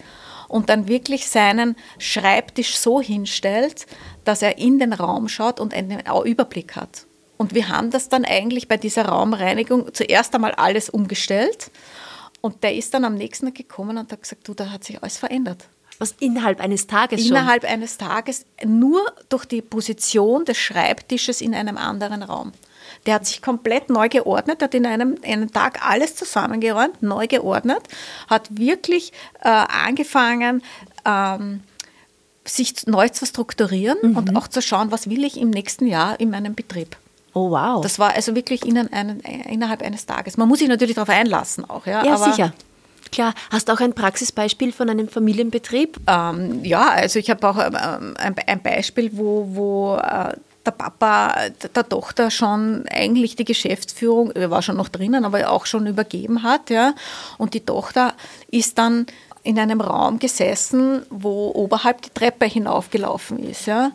und 0.55 0.69
dann 0.69 0.87
wirklich 0.87 1.27
seinen 1.29 1.75
Schreibtisch 1.99 2.77
so 2.77 3.01
hinstellt, 3.01 3.87
dass 4.23 4.41
er 4.41 4.57
in 4.57 4.79
den 4.79 4.93
Raum 4.93 5.29
schaut 5.29 5.59
und 5.59 5.75
einen 5.75 6.01
Überblick 6.25 6.77
hat. 6.77 7.07
Und 7.37 7.57
wir 7.57 7.69
haben 7.69 7.91
das 7.91 8.09
dann 8.09 8.25
eigentlich 8.25 8.69
bei 8.69 8.77
dieser 8.77 9.07
Raumreinigung 9.07 9.93
zuerst 9.93 10.33
einmal 10.33 10.53
alles 10.53 10.89
umgestellt. 10.89 11.73
Und 12.41 12.63
der 12.63 12.77
ist 12.77 12.95
dann 12.95 13.05
am 13.05 13.17
nächsten 13.17 13.47
Tag 13.47 13.57
gekommen 13.57 13.99
und 13.99 14.13
hat 14.13 14.23
gesagt, 14.23 14.47
du, 14.47 14.55
da 14.55 14.71
hat 14.71 14.85
sich 14.85 15.03
alles 15.03 15.17
verändert. 15.17 15.65
Was 15.99 16.15
innerhalb 16.21 16.61
eines 16.61 16.87
Tages 16.87 17.27
Innerhalb 17.27 17.63
schon? 17.63 17.73
eines 17.73 17.99
Tages, 17.99 18.47
nur 18.65 19.01
durch 19.29 19.47
die 19.47 19.61
Position 19.61 20.45
des 20.45 20.57
Schreibtisches 20.57 21.41
in 21.41 21.57
einem 21.57 21.79
anderen 21.79 22.23
Raum. 22.23 22.53
Der 23.07 23.15
hat 23.15 23.27
sich 23.27 23.43
komplett 23.43 23.91
neu 23.91 24.09
geordnet, 24.09 24.63
hat 24.63 24.75
in 24.75 24.87
einem, 24.87 25.17
einem 25.25 25.53
Tag 25.53 25.87
alles 25.87 26.17
zusammengeräumt, 26.17 27.03
neu 27.03 27.27
geordnet, 27.27 27.83
hat 28.29 28.49
wirklich 28.57 29.13
äh, 29.43 29.49
angefangen, 29.49 30.63
ähm, 31.05 31.61
sich 32.47 32.87
neu 32.87 33.09
zu 33.09 33.27
strukturieren 33.27 33.99
mhm. 34.03 34.17
und 34.17 34.37
auch 34.37 34.49
zu 34.49 34.63
schauen, 34.63 34.91
was 34.91 35.09
will 35.09 35.25
ich 35.25 35.41
im 35.41 35.51
nächsten 35.51 35.87
Jahr 35.87 36.19
in 36.21 36.31
meinem 36.31 36.55
Betrieb. 36.55 36.97
Oh 37.33 37.51
wow. 37.51 37.83
Das 37.83 37.99
war 37.99 38.15
also 38.15 38.35
wirklich 38.35 38.65
in 38.65 38.79
einen, 38.79 39.21
innerhalb 39.21 39.83
eines 39.83 40.07
Tages. 40.07 40.37
Man 40.37 40.49
muss 40.49 40.61
sich 40.61 40.69
natürlich 40.69 40.95
darauf 40.95 41.09
einlassen 41.09 41.69
auch. 41.69 41.87
Ja, 41.87 42.05
ja 42.05 42.17
sicher. 42.17 42.53
Klar. 43.11 43.35
Hast 43.51 43.69
du 43.69 43.73
auch 43.73 43.81
ein 43.81 43.93
Praxisbeispiel 43.93 44.73
von 44.73 44.89
einem 44.89 45.09
Familienbetrieb? 45.09 45.99
Ähm, 46.07 46.65
ja, 46.65 46.89
also 46.89 47.19
ich 47.19 47.31
habe 47.31 47.49
auch 47.49 47.59
ähm, 47.59 48.15
ein, 48.19 48.35
ein, 48.47 48.63
Beispiel, 48.63 49.11
wo, 49.13 49.49
wo 49.51 49.97
äh, 49.97 50.37
der 50.67 50.73
Papa 50.73 51.35
der 51.75 51.89
Tochter 51.89 52.31
schon 52.31 52.85
eigentlich 52.91 53.37
die 53.37 53.45
Geschäftsführung, 53.45 54.31
er 54.33 54.51
war 54.51 54.63
schon 54.63 54.77
noch 54.77 54.89
drinnen, 54.89 55.25
aber 55.25 55.51
auch 55.51 55.67
schon 55.67 55.87
übergeben 55.87 56.43
hat. 56.43 56.71
Ja. 56.71 56.95
Und 57.39 57.55
die 57.55 57.65
Tochter 57.65 58.15
ist 58.51 58.79
dann 58.79 59.07
in 59.43 59.59
einem 59.59 59.81
Raum 59.81 60.19
gesessen, 60.19 61.03
wo 61.11 61.53
oberhalb 61.55 62.03
die 62.03 62.11
Treppe 62.11 62.47
hinaufgelaufen 62.47 63.39
ist. 63.39 63.67
Ja. 63.67 63.93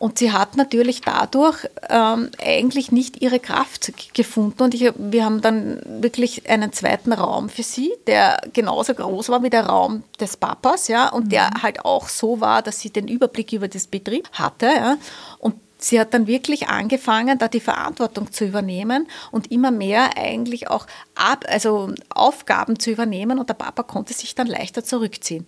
Und 0.00 0.18
sie 0.18 0.32
hat 0.32 0.56
natürlich 0.56 1.02
dadurch 1.02 1.68
ähm, 1.90 2.30
eigentlich 2.42 2.90
nicht 2.90 3.20
ihre 3.20 3.38
Kraft 3.38 3.92
gefunden. 4.14 4.62
Und 4.62 4.72
ich, 4.72 4.90
wir 4.96 5.26
haben 5.26 5.42
dann 5.42 5.82
wirklich 5.84 6.48
einen 6.48 6.72
zweiten 6.72 7.12
Raum 7.12 7.50
für 7.50 7.62
sie, 7.62 7.92
der 8.06 8.40
genauso 8.54 8.94
groß 8.94 9.28
war 9.28 9.42
wie 9.42 9.50
der 9.50 9.66
Raum 9.66 10.02
des 10.18 10.38
Papas, 10.38 10.88
ja, 10.88 11.10
und 11.10 11.26
mhm. 11.26 11.28
der 11.28 11.50
halt 11.62 11.84
auch 11.84 12.08
so 12.08 12.40
war, 12.40 12.62
dass 12.62 12.80
sie 12.80 12.88
den 12.88 13.08
Überblick 13.08 13.52
über 13.52 13.68
das 13.68 13.86
Betrieb 13.86 14.26
hatte. 14.32 14.66
Ja. 14.66 14.96
Und 15.38 15.56
sie 15.80 16.00
hat 16.00 16.14
dann 16.14 16.26
wirklich 16.26 16.68
angefangen, 16.68 17.38
da 17.38 17.48
die 17.48 17.60
Verantwortung 17.60 18.32
zu 18.32 18.44
übernehmen 18.44 19.08
und 19.30 19.50
immer 19.50 19.70
mehr 19.70 20.16
eigentlich 20.16 20.68
auch 20.68 20.86
ab, 21.14 21.44
also 21.48 21.92
Aufgaben 22.08 22.78
zu 22.78 22.90
übernehmen 22.90 23.38
und 23.38 23.48
der 23.48 23.54
Papa 23.54 23.82
konnte 23.82 24.12
sich 24.12 24.34
dann 24.34 24.46
leichter 24.46 24.84
zurückziehen. 24.84 25.46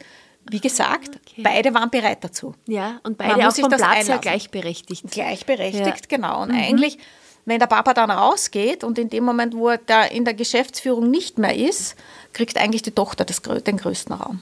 Wie 0.51 0.61
gesagt, 0.61 1.21
okay. 1.25 1.43
beide 1.43 1.73
waren 1.73 1.91
bereit 1.91 2.25
dazu. 2.25 2.55
Ja, 2.67 3.01
und 3.05 3.17
beide 3.17 3.49
auch 3.49 3.55
vom 3.55 3.71
Platz 3.71 4.09
her 4.09 4.19
gleichberechtigt. 4.19 5.11
Gleichberechtigt, 5.11 5.87
ja. 5.87 6.17
genau. 6.17 6.43
Und 6.43 6.51
mhm. 6.51 6.59
eigentlich, 6.59 6.99
wenn 7.45 7.61
der 7.61 7.67
Papa 7.67 7.95
dann 7.95 8.11
rausgeht 8.11 8.83
und 8.83 8.99
in 8.99 9.09
dem 9.09 9.25
Moment, 9.25 9.55
wo 9.55 9.69
er 9.69 9.79
da 9.79 10.03
in 10.03 10.25
der 10.25 10.35
Geschäftsführung 10.35 11.11
nicht 11.11 11.39
mehr 11.39 11.55
ist, 11.55 11.95
kriegt 12.33 12.57
eigentlich 12.59 12.83
die 12.83 12.91
Tochter 12.91 13.25
das, 13.25 13.41
den 13.41 13.77
größten 13.77 14.17
Raum. 14.17 14.41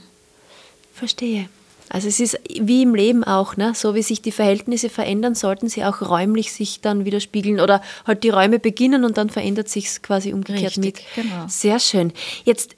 Verstehe. 0.95 1.49
Also 1.93 2.07
es 2.07 2.21
ist 2.21 2.39
wie 2.49 2.83
im 2.83 2.95
Leben 2.95 3.25
auch, 3.25 3.57
ne? 3.57 3.73
so 3.75 3.97
wie 3.97 4.03
sich 4.03 4.23
die 4.23 4.31
Verhältnisse 4.31 4.89
verändern, 4.89 5.35
sollten 5.35 5.69
sie 5.69 5.85
auch 5.85 6.01
räumlich 6.01 6.53
sich 6.53 6.81
dann 6.81 7.05
widerspiegeln 7.05 7.59
oder 7.59 7.83
halt 8.07 8.23
die 8.23 8.31
Räume 8.31 8.61
beginnen 8.61 9.05
und 9.05 9.19
dann 9.19 9.29
verändert 9.29 9.69
sich 9.69 9.87
es 9.87 10.01
quasi 10.01 10.33
umgekehrt 10.33 10.79
Richtig, 10.79 11.05
mit. 11.17 11.25
Genau. 11.27 11.47
Sehr 11.49 11.81
schön. 11.81 12.13
Jetzt, 12.45 12.77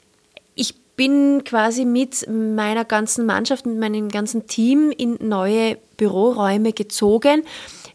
ich 0.54 0.74
bin 0.96 1.44
quasi 1.44 1.84
mit 1.84 2.26
meiner 2.26 2.86
ganzen 2.86 3.26
Mannschaft, 3.26 3.66
mit 3.66 3.78
meinem 3.78 4.08
ganzen 4.08 4.46
Team 4.46 4.90
in 4.90 5.18
neue 5.20 5.76
Büroräume 5.98 6.72
gezogen. 6.72 7.42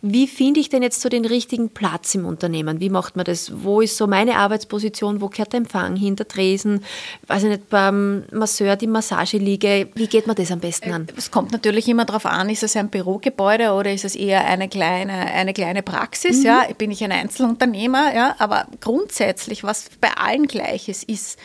Wie 0.01 0.27
finde 0.27 0.60
ich 0.60 0.70
denn 0.70 0.84
jetzt 0.84 1.01
so 1.01 1.10
den 1.10 1.25
richtigen 1.25 1.70
Platz 1.70 2.16
im 2.16 2.25
Unternehmen? 2.25 2.80
Wie 2.80 2.89
macht 2.89 3.16
man 3.16 3.25
das? 3.25 3.63
Wo 3.63 3.82
ist 3.82 3.98
so 3.98 4.08
meine 4.08 4.38
Arbeitsposition? 4.38 5.22
Wo 5.22 5.30
gehört 5.30 5.54
der 5.54 5.60
Empfang 5.60 5.96
hinter 5.96 6.27
Tresen? 6.27 6.84
Weiß 7.27 7.44
ich 7.44 7.50
nicht, 7.50 7.70
beim 7.70 8.24
Masseur 8.32 8.75
die 8.75 8.88
Massageliege. 8.88 9.89
Wie 9.96 10.08
geht 10.08 10.27
man 10.27 10.36
das 10.36 10.51
am 10.51 10.60
besten 10.60 10.92
an? 10.92 11.08
Es 11.18 11.32
kommt 11.32 11.51
natürlich 11.51 11.88
immer 11.88 12.06
darauf 12.06 12.25
an, 12.25 12.50
ist 12.50 12.63
es 12.63 12.75
ein 12.75 12.89
Bürogebäude 12.89 13.72
oder 13.72 13.92
ist 13.92 14.06
es 14.06 14.16
eher 14.16 14.46
eine 14.46 14.70
kleine, 14.70 15.13
eine 15.13 15.54
kleine 15.54 15.84
Praxis? 15.84 16.39
Mhm. 16.39 16.46
Ja, 16.46 16.68
bin 16.77 16.92
ich 16.92 17.04
ein 17.04 17.12
Einzelunternehmer? 17.12 18.13
Ja, 18.13 18.36
aber 18.39 18.68
grundsätzlich, 18.80 19.63
was 19.63 19.89
bei 20.00 20.10
allen 20.16 20.48
gleich 20.48 20.89
ist, 20.89 21.04
ist 21.04 21.39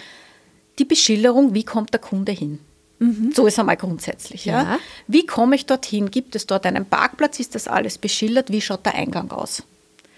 die 0.78 0.85
Beschilderung, 0.85 1.54
wie 1.54 1.64
kommt 1.64 1.92
der 1.92 2.00
Kunde 2.00 2.32
hin? 2.32 2.59
Mhm. 3.02 3.32
So 3.35 3.47
ist 3.47 3.59
einmal 3.59 3.76
grundsätzlich. 3.76 4.44
Ja. 4.44 4.62
ja. 4.62 4.78
Wie 5.09 5.26
komme 5.26 5.56
ich 5.56 5.66
dorthin? 5.66 6.11
Gibt 6.11 6.37
es 6.37 6.47
dort 6.47 6.64
einen 6.66 6.87
Parkplatz? 6.87 7.40
Ist 7.40 7.56
das 7.56 7.66
alles 7.66 7.99
beschildert? 7.99 8.50
Wie 8.52 8.61
schaut 8.61 8.87
der 8.87 8.94
Eingang 8.94 9.30
aus? 9.32 9.64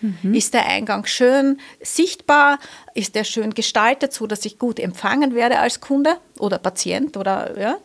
Mhm. 0.03 0.35
Ist 0.35 0.53
der 0.53 0.67
Eingang 0.67 1.07
schön 1.07 1.59
sichtbar? 1.81 2.59
Ist 2.95 3.15
der 3.15 3.25
schön 3.25 3.55
gestaltet, 3.55 4.13
so 4.13 4.27
dass 4.27 4.45
ich 4.45 4.59
gut 4.59 4.79
empfangen 4.79 5.35
werde 5.35 5.61
als 5.61 5.81
Kunde 5.81 6.19
oder 6.39 6.59
Patient? 6.59 7.17
Oder, 7.17 7.59
ja? 7.59 7.77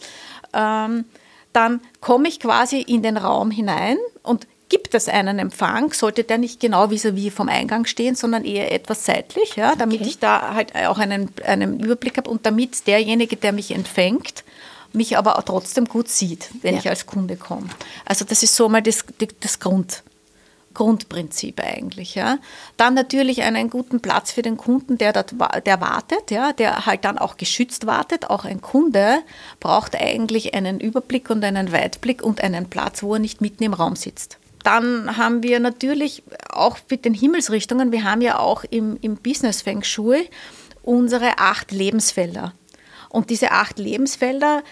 Ähm, 0.54 1.06
dann 1.54 1.80
komme 2.02 2.28
ich 2.28 2.42
quasi 2.42 2.82
in 2.82 3.02
den 3.02 3.16
Raum 3.16 3.52
hinein 3.52 3.98
und 4.22 4.48
gibt 4.68 4.94
es 4.94 5.08
einen 5.08 5.40
Empfang, 5.40 5.94
sollte 5.94 6.24
der 6.24 6.38
nicht 6.38 6.60
genau 6.60 6.90
vis-à-vis 6.92 7.32
vom 7.32 7.50
Eingang 7.50 7.86
stehen, 7.86 8.16
sondern 8.16 8.44
eher 8.44 8.72
etwas 8.72 9.04
seitlich, 9.06 9.56
ja, 9.56 9.76
damit 9.76 10.02
okay. 10.02 10.10
ich 10.10 10.20
da 10.20 10.54
halt 10.54 10.76
auch 10.76 11.00
einen, 11.00 11.30
einen 11.44 11.80
Überblick 11.80 12.18
habe 12.18 12.30
und 12.30 12.46
damit 12.46 12.86
derjenige, 12.86 13.36
der 13.36 13.52
mich 13.52 13.74
empfängt, 13.74 14.44
mich 14.94 15.18
aber 15.18 15.38
auch 15.38 15.44
trotzdem 15.44 15.86
gut 15.86 16.10
sieht, 16.10 16.50
wenn 16.62 16.76
ja. 16.76 16.80
ich 16.80 16.90
als 16.90 17.06
Kunde 17.06 17.36
komme. 17.36 17.70
Also 18.06 18.26
das 18.26 18.44
ist 18.44 18.56
so 18.56 18.70
mal 18.70 18.82
das, 18.82 19.06
das 19.40 19.60
Grund, 19.60 20.04
Grundprinzip 20.74 21.60
eigentlich. 21.62 22.16
Ja. 22.16 22.38
Dann 22.78 22.94
natürlich 22.94 23.42
einen 23.44 23.70
guten 23.70 24.00
Platz 24.00 24.32
für 24.32 24.42
den 24.42 24.58
Kunden, 24.58 24.98
der, 24.98 25.14
dort, 25.14 25.34
der 25.66 25.82
wartet, 25.82 26.32
ja, 26.32 26.54
der 26.54 26.86
halt 26.86 27.06
dann 27.06 27.18
auch 27.18 27.38
geschützt 27.38 27.86
wartet. 27.86 28.30
Auch 28.30 28.46
ein 28.46 28.62
Kunde 28.62 29.20
braucht 29.60 29.96
eigentlich 29.96 30.54
einen 30.54 30.80
Überblick 30.80 31.30
und 31.30 31.44
einen 31.44 31.72
Weitblick 31.72 32.22
und 32.24 32.42
einen 32.42 32.70
Platz, 32.70 33.04
wo 33.04 33.14
er 33.14 33.20
nicht 33.20 33.42
mitten 33.42 33.64
im 33.64 33.74
Raum 33.74 33.96
sitzt. 33.96 34.38
Dann 34.64 35.18
haben 35.18 35.42
wir 35.42 35.60
natürlich 35.60 36.24
auch 36.50 36.78
mit 36.90 37.06
den 37.06 37.14
Himmelsrichtungen, 37.14 37.92
wir 37.92 38.04
haben 38.04 38.22
ja 38.22 38.40
auch 38.40 38.64
im, 38.70 38.98
im 39.02 39.16
Business 39.16 39.62
Feng 39.62 39.84
Shui 39.84 40.30
unsere 40.84 41.38
acht 41.38 41.72
Lebensfelder. 41.72 42.54
Und 43.10 43.30
diese 43.32 43.52
acht 43.52 43.80
Lebensfelder, 43.80 44.64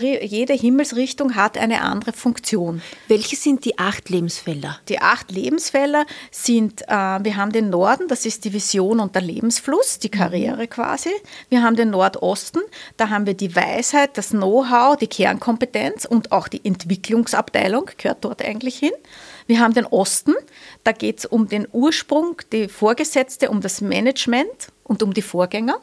jede 0.00 0.52
Himmelsrichtung 0.52 1.34
hat 1.34 1.58
eine 1.58 1.82
andere 1.82 2.12
Funktion. 2.12 2.82
Welche 3.08 3.36
sind 3.36 3.64
die 3.64 3.78
acht 3.78 4.08
Lebensfelder? 4.08 4.78
Die 4.88 5.00
acht 5.00 5.30
Lebensfelder 5.30 6.06
sind, 6.30 6.82
äh, 6.82 6.86
wir 6.88 7.36
haben 7.36 7.52
den 7.52 7.70
Norden, 7.70 8.08
das 8.08 8.26
ist 8.26 8.44
die 8.44 8.52
Vision 8.52 9.00
und 9.00 9.14
der 9.14 9.22
Lebensfluss, 9.22 9.98
die 9.98 10.08
Karriere 10.08 10.62
mhm. 10.62 10.70
quasi. 10.70 11.10
Wir 11.48 11.62
haben 11.62 11.76
den 11.76 11.90
Nordosten, 11.90 12.60
da 12.96 13.08
haben 13.08 13.26
wir 13.26 13.34
die 13.34 13.54
Weisheit, 13.54 14.16
das 14.16 14.30
Know-how, 14.30 14.96
die 14.96 15.08
Kernkompetenz 15.08 16.04
und 16.04 16.32
auch 16.32 16.48
die 16.48 16.64
Entwicklungsabteilung 16.64 17.90
gehört 17.98 18.24
dort 18.24 18.42
eigentlich 18.42 18.78
hin. 18.78 18.92
Wir 19.46 19.60
haben 19.60 19.74
den 19.74 19.86
Osten, 19.86 20.34
da 20.84 20.92
geht 20.92 21.20
es 21.20 21.26
um 21.26 21.48
den 21.48 21.66
Ursprung, 21.72 22.36
die 22.52 22.68
Vorgesetzte, 22.68 23.50
um 23.50 23.60
das 23.60 23.80
Management 23.80 24.68
und 24.84 25.02
um 25.02 25.12
die 25.12 25.22
Vorgänger. 25.22 25.80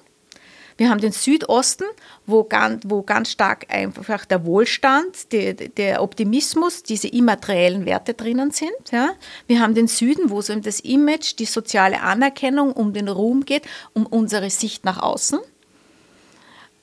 Wir 0.77 0.89
haben 0.89 0.99
den 0.99 1.11
Südosten, 1.11 1.85
wo 2.25 2.43
ganz, 2.43 2.83
wo 2.85 3.01
ganz 3.03 3.31
stark 3.31 3.67
einfach 3.69 4.25
der 4.25 4.45
Wohlstand, 4.45 5.31
die, 5.31 5.53
der 5.53 6.01
Optimismus, 6.01 6.83
diese 6.83 7.07
immateriellen 7.07 7.85
Werte 7.85 8.13
drinnen 8.13 8.51
sind. 8.51 8.71
Ja. 8.91 9.13
Wir 9.47 9.59
haben 9.59 9.75
den 9.75 9.87
Süden, 9.87 10.29
wo 10.29 10.39
es 10.39 10.49
um 10.49 10.61
das 10.61 10.79
Image, 10.79 11.37
die 11.39 11.45
soziale 11.45 12.01
Anerkennung, 12.01 12.71
um 12.71 12.93
den 12.93 13.07
Ruhm 13.07 13.45
geht, 13.45 13.63
um 13.93 14.05
unsere 14.05 14.49
Sicht 14.49 14.85
nach 14.85 15.01
außen. 15.01 15.39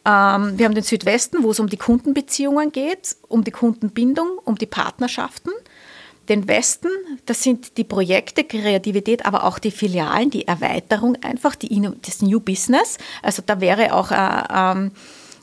Ähm, 0.04 0.58
wir 0.58 0.64
haben 0.64 0.74
den 0.74 0.84
Südwesten, 0.84 1.42
wo 1.42 1.50
es 1.50 1.60
um 1.60 1.68
die 1.68 1.76
Kundenbeziehungen 1.76 2.72
geht, 2.72 3.16
um 3.28 3.44
die 3.44 3.50
Kundenbindung, 3.50 4.38
um 4.44 4.56
die 4.56 4.66
Partnerschaften 4.66 5.50
den 6.30 6.48
Westen, 6.48 6.88
das 7.26 7.42
sind 7.42 7.76
die 7.76 7.84
Projekte, 7.84 8.44
Kreativität, 8.44 9.26
aber 9.26 9.44
auch 9.44 9.58
die 9.58 9.70
Filialen, 9.70 10.30
die 10.30 10.46
Erweiterung 10.46 11.16
einfach, 11.22 11.54
die, 11.56 11.82
das 12.02 12.22
New 12.22 12.40
Business. 12.40 12.96
Also 13.22 13.42
da 13.44 13.60
wäre 13.60 13.92
auch 13.92 14.10
äh, 14.12 14.44
ähm, 14.50 14.92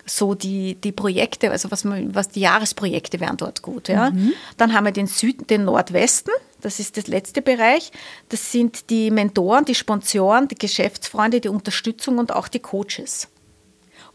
so 0.06 0.34
die, 0.34 0.76
die 0.76 0.92
Projekte, 0.92 1.52
also 1.52 1.70
was, 1.70 1.84
man, 1.84 2.16
was 2.16 2.30
die 2.30 2.40
Jahresprojekte 2.40 3.20
wären 3.20 3.38
dort 3.38 3.62
gut. 3.62 3.90
Ja. 3.90 4.10
Mhm. 4.12 4.34
Dann 4.56 4.74
haben 4.74 4.86
wir 4.86 4.92
den 4.92 5.08
Süden, 5.08 5.46
den 5.48 5.66
Nordwesten, 5.66 6.34
das 6.62 6.80
ist 6.80 6.98
das 6.98 7.08
letzte 7.08 7.42
Bereich. 7.42 7.92
Das 8.30 8.52
sind 8.52 8.90
die 8.90 9.12
Mentoren, 9.12 9.66
die 9.66 9.76
Sponsoren, 9.76 10.48
die 10.48 10.56
Geschäftsfreunde, 10.56 11.42
die 11.42 11.50
Unterstützung 11.50 12.18
und 12.18 12.34
auch 12.34 12.48
die 12.48 12.60
Coaches. 12.60 13.28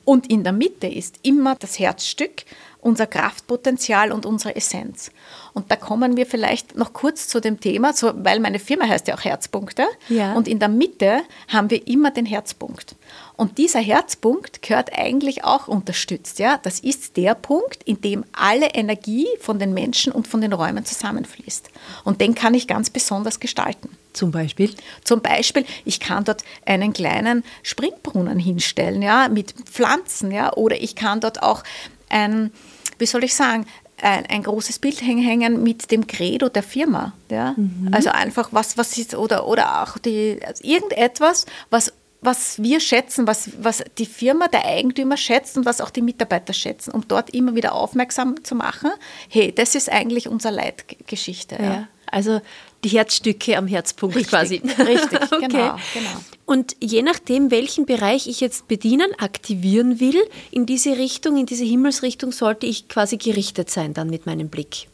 Und 0.04 0.30
in 0.30 0.42
der 0.42 0.52
Mitte 0.52 0.86
ist 0.86 1.16
immer 1.22 1.54
das 1.54 1.78
Herzstück, 1.78 2.44
unser 2.82 3.06
Kraftpotenzial 3.06 4.10
und 4.10 4.26
unsere 4.26 4.56
Essenz. 4.56 5.12
Und 5.54 5.70
da 5.70 5.76
kommen 5.76 6.16
wir 6.16 6.26
vielleicht 6.26 6.76
noch 6.76 6.92
kurz 6.92 7.28
zu 7.28 7.40
dem 7.40 7.60
Thema, 7.60 7.92
so, 7.92 8.12
weil 8.16 8.40
meine 8.40 8.58
Firma 8.58 8.88
heißt 8.88 9.06
ja 9.06 9.14
auch 9.14 9.24
Herzpunkte. 9.24 9.84
Ja. 10.08 10.32
Und 10.34 10.48
in 10.48 10.58
der 10.58 10.68
Mitte 10.68 11.20
haben 11.46 11.70
wir 11.70 11.86
immer 11.86 12.10
den 12.10 12.26
Herzpunkt. 12.26 12.96
Und 13.36 13.58
dieser 13.58 13.78
Herzpunkt 13.78 14.62
gehört 14.62 14.98
eigentlich 14.98 15.44
auch 15.44 15.68
unterstützt. 15.68 16.40
Ja? 16.40 16.58
Das 16.60 16.80
ist 16.80 17.16
der 17.16 17.36
Punkt, 17.36 17.84
in 17.84 18.00
dem 18.00 18.24
alle 18.32 18.74
Energie 18.74 19.28
von 19.40 19.60
den 19.60 19.72
Menschen 19.74 20.12
und 20.12 20.26
von 20.26 20.40
den 20.40 20.52
Räumen 20.52 20.84
zusammenfließt. 20.84 21.70
Und 22.02 22.20
den 22.20 22.34
kann 22.34 22.54
ich 22.54 22.66
ganz 22.66 22.90
besonders 22.90 23.38
gestalten. 23.38 23.96
Zum 24.12 24.30
Beispiel? 24.30 24.74
Zum 25.04 25.20
Beispiel, 25.20 25.64
ich 25.84 26.00
kann 26.00 26.24
dort 26.24 26.44
einen 26.66 26.92
kleinen 26.92 27.44
Springbrunnen 27.62 28.38
hinstellen, 28.38 29.02
ja, 29.02 29.28
mit 29.28 29.52
Pflanzen, 29.52 30.30
ja, 30.30 30.52
oder 30.52 30.80
ich 30.80 30.94
kann 30.94 31.20
dort 31.20 31.42
auch 31.42 31.62
ein, 32.08 32.52
wie 32.98 33.06
soll 33.06 33.24
ich 33.24 33.34
sagen, 33.34 33.66
ein, 34.00 34.26
ein, 34.26 34.42
großes 34.42 34.80
Bild 34.80 35.00
hängen 35.00 35.62
mit 35.62 35.90
dem 35.90 36.06
Credo 36.06 36.48
der 36.48 36.62
Firma. 36.62 37.12
Ja? 37.30 37.54
Mhm. 37.56 37.90
Also 37.92 38.10
einfach 38.10 38.48
was, 38.50 38.76
was 38.76 38.98
ist, 38.98 39.14
oder, 39.14 39.46
oder 39.46 39.82
auch 39.82 39.96
die, 39.98 40.40
also 40.44 40.64
irgendetwas, 40.64 41.46
was, 41.70 41.92
was 42.20 42.60
wir 42.62 42.80
schätzen, 42.80 43.26
was, 43.26 43.50
was 43.62 43.82
die 43.98 44.06
Firma, 44.06 44.48
der 44.48 44.64
Eigentümer 44.64 45.16
schätzt 45.16 45.56
und 45.56 45.66
was 45.66 45.80
auch 45.80 45.90
die 45.90 46.02
Mitarbeiter 46.02 46.52
schätzen, 46.52 46.92
um 46.92 47.06
dort 47.06 47.30
immer 47.30 47.54
wieder 47.54 47.74
aufmerksam 47.74 48.42
zu 48.44 48.54
machen, 48.54 48.90
hey, 49.28 49.52
das 49.54 49.74
ist 49.74 49.90
eigentlich 49.90 50.28
unsere 50.28 50.54
Leitgeschichte. 50.54 51.56
Ja. 51.56 51.64
ja. 51.64 51.88
Also 52.06 52.40
die 52.84 52.88
Herzstücke 52.90 53.56
am 53.56 53.66
Herzpunkt 53.66 54.16
richtig, 54.16 54.30
quasi. 54.30 54.54
Richtig, 54.56 55.22
okay. 55.32 55.46
genau, 55.48 55.76
genau. 55.94 56.10
Und 56.44 56.76
je 56.80 57.02
nachdem, 57.02 57.50
welchen 57.50 57.86
Bereich 57.86 58.26
ich 58.26 58.40
jetzt 58.40 58.68
bedienen, 58.68 59.08
aktivieren 59.18 60.00
will, 60.00 60.22
in 60.50 60.66
diese 60.66 60.98
Richtung, 60.98 61.36
in 61.36 61.46
diese 61.46 61.64
Himmelsrichtung, 61.64 62.32
sollte 62.32 62.66
ich 62.66 62.88
quasi 62.88 63.16
gerichtet 63.16 63.70
sein 63.70 63.94
dann 63.94 64.10
mit 64.10 64.26
meinem 64.26 64.48
Blick. 64.48 64.88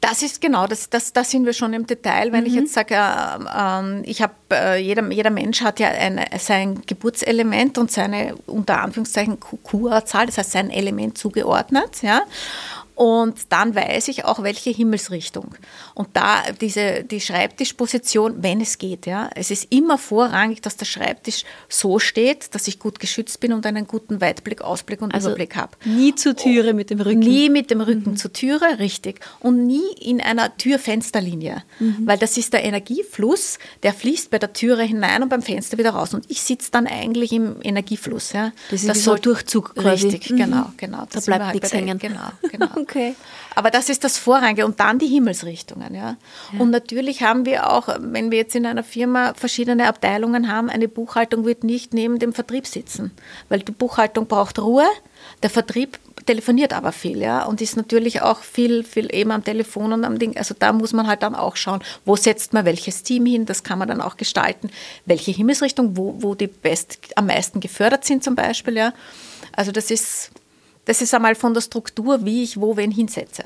Das 0.00 0.22
ist 0.22 0.42
genau, 0.42 0.66
das, 0.66 0.90
das, 0.90 1.14
da 1.14 1.24
sind 1.24 1.46
wir 1.46 1.54
schon 1.54 1.72
im 1.72 1.86
Detail, 1.86 2.30
wenn 2.30 2.42
mhm. 2.42 2.46
ich 2.46 2.54
jetzt 2.54 2.74
sage, 2.74 2.94
äh, 2.94 3.00
äh, 3.00 4.02
ich 4.02 4.20
habe, 4.20 4.34
äh, 4.52 4.76
jeder, 4.76 5.10
jeder 5.10 5.30
Mensch 5.30 5.62
hat 5.62 5.80
ja 5.80 5.88
ein, 5.88 6.20
sein 6.38 6.82
Geburtselement 6.86 7.78
und 7.78 7.90
seine 7.90 8.34
unter 8.46 8.82
Anführungszeichen 8.82 9.38
QA-Zahl, 9.40 10.26
das 10.26 10.36
heißt 10.36 10.52
sein 10.52 10.68
Element 10.68 11.16
zugeordnet. 11.16 12.02
Ja? 12.02 12.22
Und 12.94 13.52
dann 13.52 13.74
weiß 13.74 14.08
ich 14.08 14.24
auch, 14.24 14.42
welche 14.42 14.70
Himmelsrichtung. 14.70 15.56
Und 15.94 16.08
da 16.12 16.42
diese, 16.60 17.02
die 17.02 17.20
Schreibtischposition, 17.20 18.42
wenn 18.42 18.60
es 18.60 18.78
geht, 18.78 19.06
ja. 19.06 19.30
Es 19.34 19.50
ist 19.50 19.72
immer 19.72 19.98
vorrangig, 19.98 20.62
dass 20.62 20.76
der 20.76 20.84
Schreibtisch 20.84 21.44
so 21.68 21.98
steht, 21.98 22.54
dass 22.54 22.68
ich 22.68 22.78
gut 22.78 23.00
geschützt 23.00 23.40
bin 23.40 23.52
und 23.52 23.66
einen 23.66 23.88
guten 23.88 24.20
Weitblick, 24.20 24.62
Ausblick 24.62 25.02
und 25.02 25.12
also 25.12 25.30
Überblick 25.30 25.56
habe. 25.56 25.72
Nie 25.84 26.14
zur 26.14 26.36
Türe 26.36 26.72
mit 26.72 26.90
dem 26.90 27.00
Rücken. 27.00 27.18
Nie 27.18 27.50
mit 27.50 27.70
dem 27.70 27.80
Rücken 27.80 28.12
mhm. 28.12 28.16
zur 28.16 28.32
Türe, 28.32 28.78
richtig. 28.78 29.20
Und 29.40 29.66
nie 29.66 29.92
in 30.00 30.20
einer 30.20 30.56
Tür-Fensterlinie. 30.56 31.64
Mhm. 31.80 32.06
Weil 32.06 32.18
das 32.18 32.36
ist 32.36 32.52
der 32.52 32.62
Energiefluss, 32.62 33.58
der 33.82 33.92
fließt 33.92 34.30
bei 34.30 34.38
der 34.38 34.52
Türe 34.52 34.84
hinein 34.84 35.22
und 35.24 35.30
beim 35.30 35.42
Fenster 35.42 35.78
wieder 35.78 35.90
raus. 35.90 36.14
Und 36.14 36.30
ich 36.30 36.42
sitze 36.42 36.70
dann 36.70 36.86
eigentlich 36.86 37.32
im 37.32 37.56
Energiefluss. 37.62 38.32
Ja. 38.32 38.52
Das 38.70 38.82
ist 38.82 38.88
das 38.88 39.02
soll 39.02 39.18
Durchzug 39.18 39.74
quasi. 39.74 40.08
Richtig, 40.08 40.30
mhm. 40.30 40.36
genau, 40.36 40.72
genau. 40.76 41.06
Das 41.10 41.24
da 41.24 41.30
bleibt 41.30 41.44
halt 41.44 41.54
nichts 41.54 41.72
hängen. 41.72 41.98
Genau, 41.98 42.30
genau. 42.50 42.68
Okay. 42.84 43.14
Aber 43.54 43.70
das 43.70 43.88
ist 43.88 44.04
das 44.04 44.18
Vorrangige 44.18 44.66
und 44.66 44.78
dann 44.80 44.98
die 44.98 45.06
Himmelsrichtungen. 45.06 45.94
Ja. 45.94 46.16
ja. 46.52 46.60
Und 46.60 46.70
natürlich 46.70 47.22
haben 47.22 47.46
wir 47.46 47.70
auch, 47.70 47.88
wenn 47.98 48.30
wir 48.30 48.38
jetzt 48.38 48.54
in 48.54 48.66
einer 48.66 48.84
Firma 48.84 49.32
verschiedene 49.34 49.86
Abteilungen 49.88 50.50
haben, 50.52 50.68
eine 50.68 50.88
Buchhaltung 50.88 51.44
wird 51.44 51.64
nicht 51.64 51.94
neben 51.94 52.18
dem 52.18 52.32
Vertrieb 52.32 52.66
sitzen, 52.66 53.12
weil 53.48 53.60
die 53.60 53.72
Buchhaltung 53.72 54.26
braucht 54.26 54.58
Ruhe, 54.58 54.86
der 55.42 55.50
Vertrieb 55.50 55.98
telefoniert 56.26 56.72
aber 56.72 56.92
viel, 56.92 57.18
ja, 57.18 57.44
und 57.44 57.60
ist 57.60 57.76
natürlich 57.76 58.22
auch 58.22 58.40
viel, 58.40 58.82
viel 58.82 59.14
eben 59.14 59.30
am 59.30 59.44
Telefon 59.44 59.92
und 59.92 60.04
am 60.04 60.18
Ding. 60.18 60.36
Also 60.36 60.54
da 60.58 60.72
muss 60.72 60.92
man 60.92 61.06
halt 61.06 61.22
dann 61.22 61.34
auch 61.34 61.56
schauen, 61.56 61.82
wo 62.04 62.16
setzt 62.16 62.52
man 62.52 62.64
welches 62.64 63.02
Team 63.02 63.26
hin, 63.26 63.46
das 63.46 63.62
kann 63.62 63.78
man 63.78 63.88
dann 63.88 64.00
auch 64.00 64.16
gestalten, 64.16 64.70
welche 65.04 65.32
Himmelsrichtung, 65.32 65.96
wo, 65.96 66.16
wo 66.18 66.34
die 66.34 66.46
best, 66.46 66.98
am 67.16 67.26
meisten 67.26 67.60
gefördert 67.60 68.04
sind 68.04 68.24
zum 68.24 68.34
Beispiel, 68.34 68.76
ja. 68.76 68.92
Also 69.52 69.70
das 69.70 69.90
ist, 69.90 70.30
das 70.84 71.02
ist 71.02 71.14
einmal 71.14 71.34
von 71.34 71.54
der 71.54 71.60
Struktur, 71.60 72.24
wie 72.24 72.42
ich 72.42 72.60
wo 72.60 72.76
wen 72.76 72.90
hinsetze. 72.90 73.44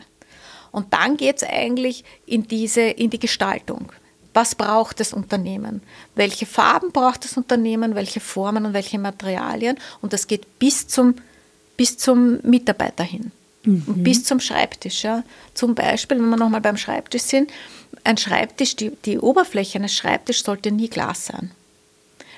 Und 0.70 0.92
dann 0.92 1.16
geht 1.16 1.36
es 1.36 1.42
eigentlich 1.44 2.04
in, 2.26 2.46
diese, 2.46 2.82
in 2.82 3.10
die 3.10 3.18
Gestaltung. 3.18 3.90
Was 4.34 4.54
braucht 4.54 5.00
das 5.00 5.12
Unternehmen? 5.12 5.82
Welche 6.14 6.46
Farben 6.46 6.92
braucht 6.92 7.24
das 7.24 7.36
Unternehmen? 7.36 7.94
Welche 7.94 8.20
Formen 8.20 8.66
und 8.66 8.74
welche 8.74 8.98
Materialien? 8.98 9.78
Und 10.02 10.12
das 10.12 10.26
geht 10.26 10.58
bis 10.58 10.86
zum, 10.86 11.14
bis 11.76 11.96
zum 11.96 12.38
Mitarbeiter 12.42 13.04
hin. 13.04 13.32
Mhm. 13.64 14.02
bis 14.02 14.24
zum 14.24 14.40
Schreibtisch. 14.40 15.02
Ja. 15.02 15.24
Zum 15.54 15.74
Beispiel, 15.74 16.18
wenn 16.18 16.30
wir 16.30 16.36
nochmal 16.36 16.60
beim 16.60 16.76
Schreibtisch 16.76 17.22
sind, 17.22 17.50
ein 18.04 18.16
Schreibtisch, 18.16 18.76
die, 18.76 18.92
die 19.04 19.18
Oberfläche 19.18 19.78
eines 19.78 19.94
Schreibtisches 19.94 20.44
sollte 20.44 20.70
nie 20.70 20.88
Glas 20.88 21.26
sein. 21.26 21.50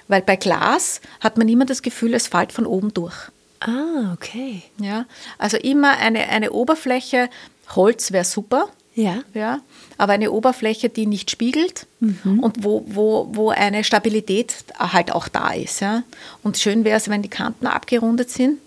Weil 0.09 0.23
bei 0.23 0.37
Glas 0.37 1.01
hat 1.21 1.39
man 1.39 1.49
immer 1.49 1.67
das 1.67 1.83
Gefühl, 1.83 2.15
es 2.15 2.27
fällt 2.27 2.53
von 2.53 2.67
oben 2.67 2.93
durch. 2.95 3.31
Ah, 3.61 4.13
okay. 4.15 4.63
Ja, 4.79 5.05
also 5.39 5.57
immer 5.59 5.99
eine, 5.99 6.29
eine 6.29 6.53
Oberfläche, 6.53 7.29
Holz 7.75 8.11
wäre 8.11 8.25
super. 8.25 8.69
Ja. 8.95 9.23
ja. 9.35 9.61
Aber 9.99 10.15
eine 10.15 10.33
Oberfläche, 10.33 10.89
die 10.89 11.07
nicht 11.07 11.31
spiegelt 11.31 11.87
mhm. 12.01 12.41
und 12.41 12.65
wo, 12.65 12.85
wo, 12.87 13.29
wo 13.33 13.51
eine 13.51 13.85
Stabilität 13.85 14.57
halt 14.79 15.13
auch 15.13 15.29
da 15.29 15.53
ist. 15.53 15.81
Ja. 15.81 16.03
Und 16.43 16.59
schön 16.59 16.85
wäre 16.85 16.97
es, 16.97 17.09
wenn 17.09 17.23
die 17.23 17.29
Kanten 17.29 17.67
abgerundet 17.67 18.31
sind. 18.31 18.59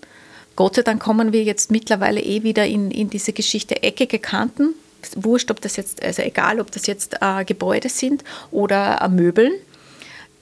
Gott 0.56 0.76
sei 0.76 0.82
Dank 0.82 1.02
kommen 1.02 1.32
wir 1.32 1.42
jetzt 1.42 1.70
mittlerweile 1.70 2.20
eh 2.20 2.42
wieder 2.42 2.64
in, 2.66 2.90
in 2.90 3.10
diese 3.10 3.32
Geschichte 3.32 3.82
eckige 3.82 4.18
Kanten. 4.18 4.74
Wurscht, 5.16 5.50
ob 5.50 5.60
das 5.60 5.76
jetzt, 5.76 6.02
also 6.02 6.22
egal, 6.22 6.60
ob 6.60 6.70
das 6.70 6.86
jetzt 6.86 7.18
äh, 7.20 7.44
Gebäude 7.44 7.88
sind 7.88 8.24
oder 8.50 9.02
äh, 9.02 9.08
Möbeln 9.08 9.52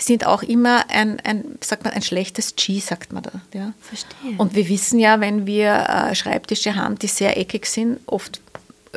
sind 0.02 0.26
auch 0.26 0.42
immer 0.42 0.84
ein, 0.88 1.20
ein, 1.20 1.58
sagt 1.60 1.84
man, 1.84 1.92
ein 1.92 2.02
schlechtes 2.02 2.54
G, 2.56 2.80
sagt 2.80 3.12
man 3.12 3.22
da. 3.22 3.32
Ja. 3.54 3.72
Verstehe. 3.80 4.36
Und 4.38 4.54
wir 4.54 4.68
wissen 4.68 4.98
ja, 4.98 5.20
wenn 5.20 5.46
wir 5.46 5.72
äh, 5.88 6.14
Schreibtische 6.14 6.76
haben, 6.76 6.98
die 6.98 7.06
sehr 7.06 7.38
eckig 7.38 7.66
sind, 7.66 8.00
oft 8.06 8.40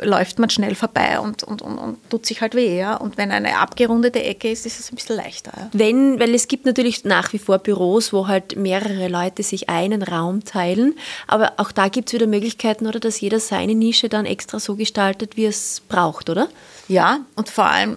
läuft 0.02 0.38
man 0.38 0.50
schnell 0.50 0.74
vorbei 0.74 1.18
und, 1.20 1.42
und, 1.42 1.62
und, 1.62 1.78
und, 1.78 2.10
tut 2.10 2.26
sich 2.26 2.40
halt 2.40 2.54
weh. 2.54 2.78
Ja? 2.78 2.96
Und 2.96 3.16
wenn 3.16 3.30
eine 3.30 3.58
abgerundete 3.58 4.22
Ecke 4.22 4.50
ist, 4.50 4.66
ist 4.66 4.78
es 4.78 4.92
ein 4.92 4.96
bisschen 4.96 5.16
leichter. 5.16 5.52
Ja? 5.56 5.70
Wenn, 5.72 6.20
weil 6.20 6.34
es 6.34 6.48
gibt 6.48 6.66
natürlich 6.66 7.04
nach 7.04 7.32
wie 7.32 7.38
vor 7.38 7.58
Büros, 7.58 8.12
wo 8.12 8.26
halt 8.28 8.56
mehrere 8.56 9.08
Leute 9.08 9.42
sich 9.42 9.68
einen 9.68 10.02
Raum 10.02 10.44
teilen, 10.44 10.94
aber 11.26 11.54
auch 11.56 11.72
da 11.72 11.88
gibt 11.88 12.08
es 12.08 12.14
wieder 12.14 12.26
Möglichkeiten, 12.26 12.86
oder 12.86 13.00
dass 13.00 13.20
jeder 13.20 13.40
seine 13.40 13.74
Nische 13.74 14.08
dann 14.08 14.26
extra 14.26 14.60
so 14.60 14.76
gestaltet, 14.76 15.36
wie 15.36 15.46
es 15.46 15.82
braucht, 15.88 16.28
oder? 16.28 16.48
Ja, 16.88 17.20
und 17.34 17.48
vor 17.48 17.66
allem 17.66 17.96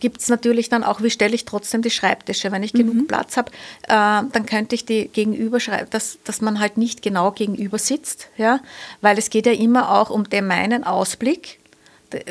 gibt 0.00 0.22
es 0.22 0.28
natürlich 0.28 0.70
dann 0.70 0.82
auch, 0.82 1.02
wie 1.02 1.10
stelle 1.10 1.34
ich 1.34 1.44
trotzdem 1.44 1.82
die 1.82 1.90
Schreibtische. 1.90 2.50
Wenn 2.50 2.62
ich 2.62 2.72
mhm. 2.72 2.78
genug 2.78 3.08
Platz 3.08 3.36
habe, 3.36 3.52
äh, 3.82 4.26
dann 4.32 4.46
könnte 4.46 4.74
ich 4.74 4.86
die 4.86 5.08
gegenüber 5.08 5.60
schreiben, 5.60 5.88
dass, 5.90 6.18
dass 6.24 6.40
man 6.40 6.58
halt 6.58 6.78
nicht 6.78 7.02
genau 7.02 7.32
gegenüber 7.32 7.78
sitzt, 7.78 8.28
ja? 8.38 8.60
weil 9.02 9.18
es 9.18 9.28
geht 9.28 9.46
ja 9.46 9.52
immer 9.52 9.90
auch 9.90 10.08
um 10.10 10.28
den 10.28 10.46
meinen 10.46 10.84
Ausblick. 10.84 11.39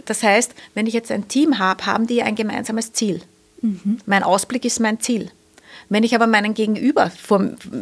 Das 0.06 0.24
heißt, 0.24 0.54
wenn 0.74 0.88
ich 0.88 0.94
jetzt 0.94 1.12
ein 1.12 1.28
Team 1.28 1.60
habe, 1.60 1.86
haben 1.86 2.08
die 2.08 2.22
ein 2.22 2.36
gemeinsames 2.36 2.94
Ziel. 2.94 3.22
Mhm. 3.62 4.00
Mein 4.06 4.24
Ausblick 4.24 4.66
ist 4.66 4.80
mein 4.80 5.00
Ziel. 5.00 5.32
Wenn 5.90 6.04
ich 6.04 6.16
aber 6.16 6.28
meinen 6.28 6.54
Gegenüber 6.54 7.12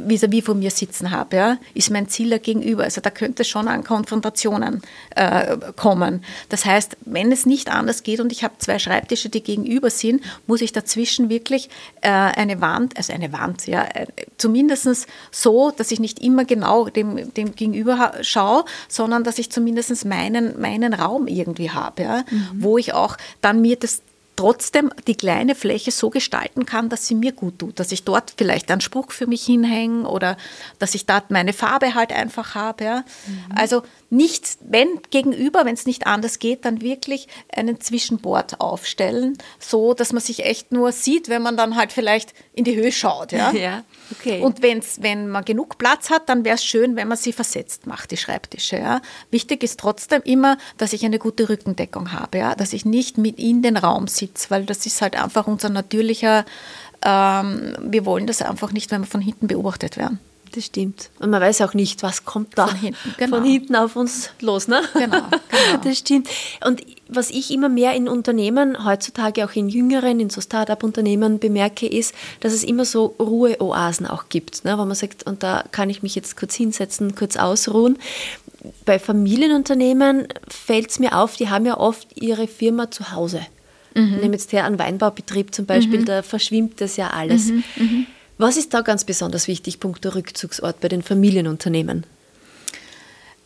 vis-à-vis 0.08 0.44
vor 0.44 0.56
mir 0.56 0.72
sitzen 0.72 1.12
habe, 1.12 1.36
ja, 1.36 1.58
ist 1.74 1.92
mein 1.92 2.08
Ziel 2.08 2.30
der 2.30 2.40
Gegenüber. 2.40 2.84
Also 2.84 3.02
da 3.02 3.10
könnte 3.10 3.44
es 3.44 3.50
schon 3.50 3.68
an 3.68 3.84
Konfrontationen 3.84 4.82
äh, 5.16 5.58
kommen. 5.76 6.24
Das 6.50 6.66
heißt, 6.66 6.98
wenn 7.02 7.32
es 7.32 7.46
nicht 7.46 7.70
anders 7.70 8.04
geht 8.04 8.22
und 8.22 8.32
ich 8.32 8.44
habe 8.44 8.56
zwei 8.60 8.80
Schreibtische, 8.80 9.30
die 9.30 9.44
gegenüber 9.44 9.90
sind, 9.90 10.22
muss 10.48 10.62
ich 10.62 10.72
dazwischen 10.72 11.30
wirklich 11.30 11.70
äh, 12.02 12.10
eine 12.10 12.62
Wand, 12.62 12.96
also 12.98 13.12
eine 13.14 13.34
Wand, 13.34 13.68
ja, 13.68 13.84
äh, 13.84 14.08
zumindest 14.38 15.08
so, 15.32 15.72
dass 15.72 15.92
ich 15.92 16.00
nicht 16.00 16.20
immer 16.20 16.46
genau 16.46 16.88
dem, 16.88 17.34
dem 17.34 17.56
Gegenüber 17.56 18.14
schaue, 18.22 18.64
sondern 18.88 19.24
dass 19.24 19.38
ich 19.38 19.52
zumindest 19.52 20.06
meinen, 20.06 20.60
meinen 20.62 20.94
Raum 20.94 21.28
irgendwie 21.28 21.72
habe, 21.72 22.04
ja, 22.04 22.24
mhm. 22.30 22.50
wo 22.54 22.78
ich 22.78 22.94
auch 22.94 23.18
dann 23.42 23.62
mir 23.62 23.76
das 23.76 24.02
trotzdem 24.38 24.92
die 25.08 25.16
kleine 25.16 25.56
Fläche 25.56 25.92
so 25.92 26.10
gestalten 26.10 26.66
kann, 26.66 26.88
dass 26.88 27.08
sie 27.08 27.16
mir 27.16 27.34
gut 27.34 27.60
tut, 27.60 27.80
dass 27.80 27.92
ich 27.92 28.06
dort 28.06 28.34
vielleicht 28.38 28.72
einen 28.72 28.80
Spruch 28.80 29.12
für 29.12 29.28
mich 29.28 29.46
hinhänge 29.46 30.08
oder 30.08 30.38
dass 30.80 30.96
ich 30.96 31.06
dort 31.06 31.32
meine 31.32 31.52
Farbe 31.52 31.96
halt 31.96 32.14
einfach 32.14 32.56
habe. 32.56 32.84
Ja. 32.86 33.04
Mhm. 33.26 33.58
Also 33.58 33.84
nicht, 34.10 34.58
wenn 34.62 35.00
gegenüber, 35.10 35.66
wenn 35.66 35.74
es 35.74 35.86
nicht 35.86 36.08
anders 36.08 36.40
geht, 36.40 36.66
dann 36.66 36.82
wirklich 36.82 37.28
einen 37.54 37.82
Zwischenbord 37.82 38.62
aufstellen, 38.62 39.38
so 39.60 39.94
dass 39.94 40.14
man 40.14 40.22
sich 40.22 40.46
echt 40.46 40.72
nur 40.72 40.92
sieht, 40.92 41.28
wenn 41.30 41.42
man 41.42 41.58
dann 41.58 41.76
halt 41.76 41.92
vielleicht 41.92 42.34
in 42.54 42.64
die 42.64 42.76
Höhe 42.76 42.92
schaut. 42.92 43.32
Ja, 43.32 43.52
ja 43.54 43.84
okay. 44.12 44.42
Und 44.42 44.62
wenn's, 44.62 45.02
wenn 45.02 45.28
man 45.28 45.44
genug 45.44 45.78
Platz 45.78 46.10
hat, 46.10 46.30
dann 46.30 46.46
wäre 46.46 46.56
es 46.56 46.64
schön, 46.64 46.96
wenn 46.96 47.08
man 47.08 47.18
sie 47.18 47.34
versetzt 47.34 47.86
macht, 47.86 48.12
die 48.12 48.18
Schreibtische. 48.18 48.78
Ja. 48.78 49.02
Wichtig 49.30 49.64
ist 49.64 49.80
trotzdem 49.80 50.22
immer, 50.24 50.58
dass 50.78 50.94
ich 50.94 51.04
eine 51.04 51.20
gute 51.20 51.50
Rückendeckung 51.50 52.14
habe, 52.14 52.38
ja, 52.38 52.56
dass 52.56 52.74
ich 52.74 52.86
nicht 52.86 53.18
mit 53.18 53.40
in 53.40 53.62
den 53.62 53.78
Raum 53.78 54.08
sitze, 54.08 54.50
weil 54.50 54.66
das 54.66 54.86
ist 54.86 55.02
halt 55.02 55.22
einfach 55.22 55.48
unser 55.48 55.70
natürlicher, 55.70 56.46
ähm, 57.04 57.76
wir 57.82 58.06
wollen 58.06 58.28
das 58.28 58.42
einfach 58.42 58.72
nicht, 58.72 58.92
wenn 58.92 59.02
wir 59.02 59.08
von 59.08 59.22
hinten 59.22 59.48
beobachtet 59.48 59.98
werden 59.98 60.20
das 60.58 60.66
stimmt. 60.66 61.12
Und 61.20 61.30
man 61.30 61.40
weiß 61.40 61.62
auch 61.62 61.76
nicht, 61.76 62.02
was 62.02 62.26
kommt 62.26 62.58
da 62.58 62.68
von 62.68 62.78
hinten, 62.78 63.16
genau. 63.18 63.38
von 63.38 63.46
hinten 63.46 63.76
auf 63.76 63.96
uns 63.96 64.32
los. 64.42 64.68
Ne? 64.68 64.82
Genau, 64.94 65.18
genau. 65.18 65.28
Das 65.84 66.00
stimmt. 66.00 66.30
Und 66.66 66.82
was 67.08 67.30
ich 67.30 67.52
immer 67.52 67.70
mehr 67.70 67.94
in 67.94 68.08
Unternehmen, 68.08 68.84
heutzutage 68.84 69.46
auch 69.46 69.54
in 69.54 69.70
jüngeren, 69.70 70.20
in 70.20 70.32
so 70.32 70.42
Start-up-Unternehmen 70.42 71.38
bemerke, 71.38 71.86
ist, 71.88 72.16
dass 72.40 72.54
es 72.54 72.64
immer 72.64 72.86
so 72.86 73.16
Ruheoasen 73.20 74.08
auch 74.08 74.30
gibt, 74.30 74.66
ne? 74.66 74.78
wo 74.78 74.86
man 74.86 74.96
sagt, 74.96 75.24
und 75.28 75.44
da 75.44 75.64
kann 75.72 75.92
ich 75.92 76.02
mich 76.02 76.16
jetzt 76.16 76.36
kurz 76.38 76.56
hinsetzen, 76.56 77.16
kurz 77.16 77.38
ausruhen. 77.38 78.00
Bei 78.86 78.98
Familienunternehmen 78.98 80.28
fällt 80.48 80.90
es 80.90 81.00
mir 81.00 81.16
auf, 81.16 81.36
die 81.36 81.50
haben 81.50 81.68
ja 81.68 81.78
oft 81.78 82.08
ihre 82.16 82.48
Firma 82.48 82.90
zu 82.90 83.12
Hause. 83.12 83.42
Mhm. 83.94 84.18
Nehmen 84.18 84.34
jetzt 84.34 84.52
her 84.54 84.66
einen 84.66 84.80
Weinbaubetrieb 84.80 85.54
zum 85.54 85.68
Beispiel, 85.68 86.00
mhm. 86.00 86.06
da 86.06 86.24
verschwimmt 86.24 86.82
das 86.82 86.98
ja 86.98 87.12
alles. 87.12 87.46
Mhm. 87.46 87.64
mhm. 87.76 88.08
Was 88.38 88.58
ist 88.58 88.74
da 88.74 88.82
ganz 88.82 89.04
besonders 89.04 89.48
wichtig, 89.48 89.80
punkto 89.80 90.10
Rückzugsort 90.10 90.80
bei 90.80 90.88
den 90.88 91.02
Familienunternehmen? 91.02 92.06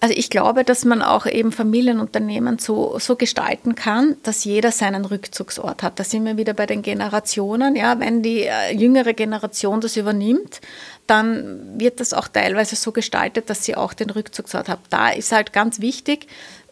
Also 0.03 0.15
ich 0.17 0.31
glaube, 0.31 0.63
dass 0.63 0.83
man 0.83 1.03
auch 1.03 1.27
eben 1.27 1.51
Familienunternehmen 1.51 2.57
so, 2.57 2.97
so 2.97 3.15
gestalten 3.15 3.75
kann, 3.75 4.17
dass 4.23 4.43
jeder 4.43 4.71
seinen 4.71 5.05
Rückzugsort 5.05 5.83
hat. 5.83 5.99
Da 5.99 6.03
sind 6.03 6.25
wir 6.25 6.37
wieder 6.37 6.55
bei 6.55 6.65
den 6.65 6.81
Generationen. 6.81 7.75
Ja, 7.75 7.99
wenn 7.99 8.23
die 8.23 8.45
äh, 8.45 8.75
jüngere 8.75 9.13
Generation 9.13 9.79
das 9.79 9.97
übernimmt, 9.97 10.59
dann 11.05 11.79
wird 11.79 11.99
das 11.99 12.13
auch 12.13 12.27
teilweise 12.27 12.75
so 12.75 12.91
gestaltet, 12.91 13.51
dass 13.51 13.63
sie 13.63 13.75
auch 13.75 13.93
den 13.93 14.09
Rückzugsort 14.09 14.69
hat. 14.69 14.79
Da 14.89 15.09
ist 15.09 15.31
halt 15.31 15.53
ganz 15.53 15.81
wichtig, 15.81 16.25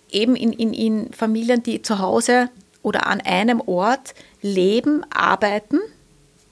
eben 0.10 0.36
in, 0.36 0.52
in, 0.52 0.74
in 0.74 1.14
Familien, 1.14 1.62
die 1.62 1.84
zu 1.84 2.00
Hause 2.00 2.50
oder 2.82 3.06
an 3.06 3.22
einem 3.22 3.62
Ort 3.62 4.16
leben, 4.42 5.06
arbeiten, 5.12 5.80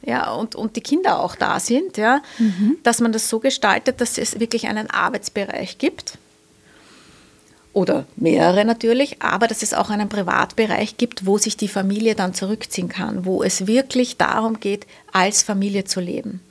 ja, 0.03 0.31
und, 0.31 0.55
und 0.55 0.75
die 0.75 0.81
Kinder 0.81 1.19
auch 1.19 1.35
da 1.35 1.59
sind, 1.59 1.97
ja, 1.97 2.21
mhm. 2.37 2.77
dass 2.83 3.01
man 3.01 3.11
das 3.11 3.29
so 3.29 3.39
gestaltet, 3.39 3.99
dass 4.01 4.17
es 4.17 4.39
wirklich 4.39 4.67
einen 4.67 4.89
Arbeitsbereich 4.89 5.77
gibt. 5.77 6.17
Oder 7.73 8.05
mehrere 8.15 8.65
natürlich, 8.65 9.21
aber 9.21 9.47
dass 9.47 9.61
es 9.61 9.75
auch 9.75 9.91
einen 9.91 10.09
Privatbereich 10.09 10.97
gibt, 10.97 11.27
wo 11.27 11.37
sich 11.37 11.57
die 11.57 11.67
Familie 11.67 12.15
dann 12.15 12.33
zurückziehen 12.33 12.89
kann, 12.89 13.25
wo 13.25 13.43
es 13.43 13.67
wirklich 13.67 14.17
darum 14.17 14.59
geht, 14.59 14.87
als 15.11 15.43
Familie 15.43 15.83
zu 15.83 15.99
leben 15.99 16.41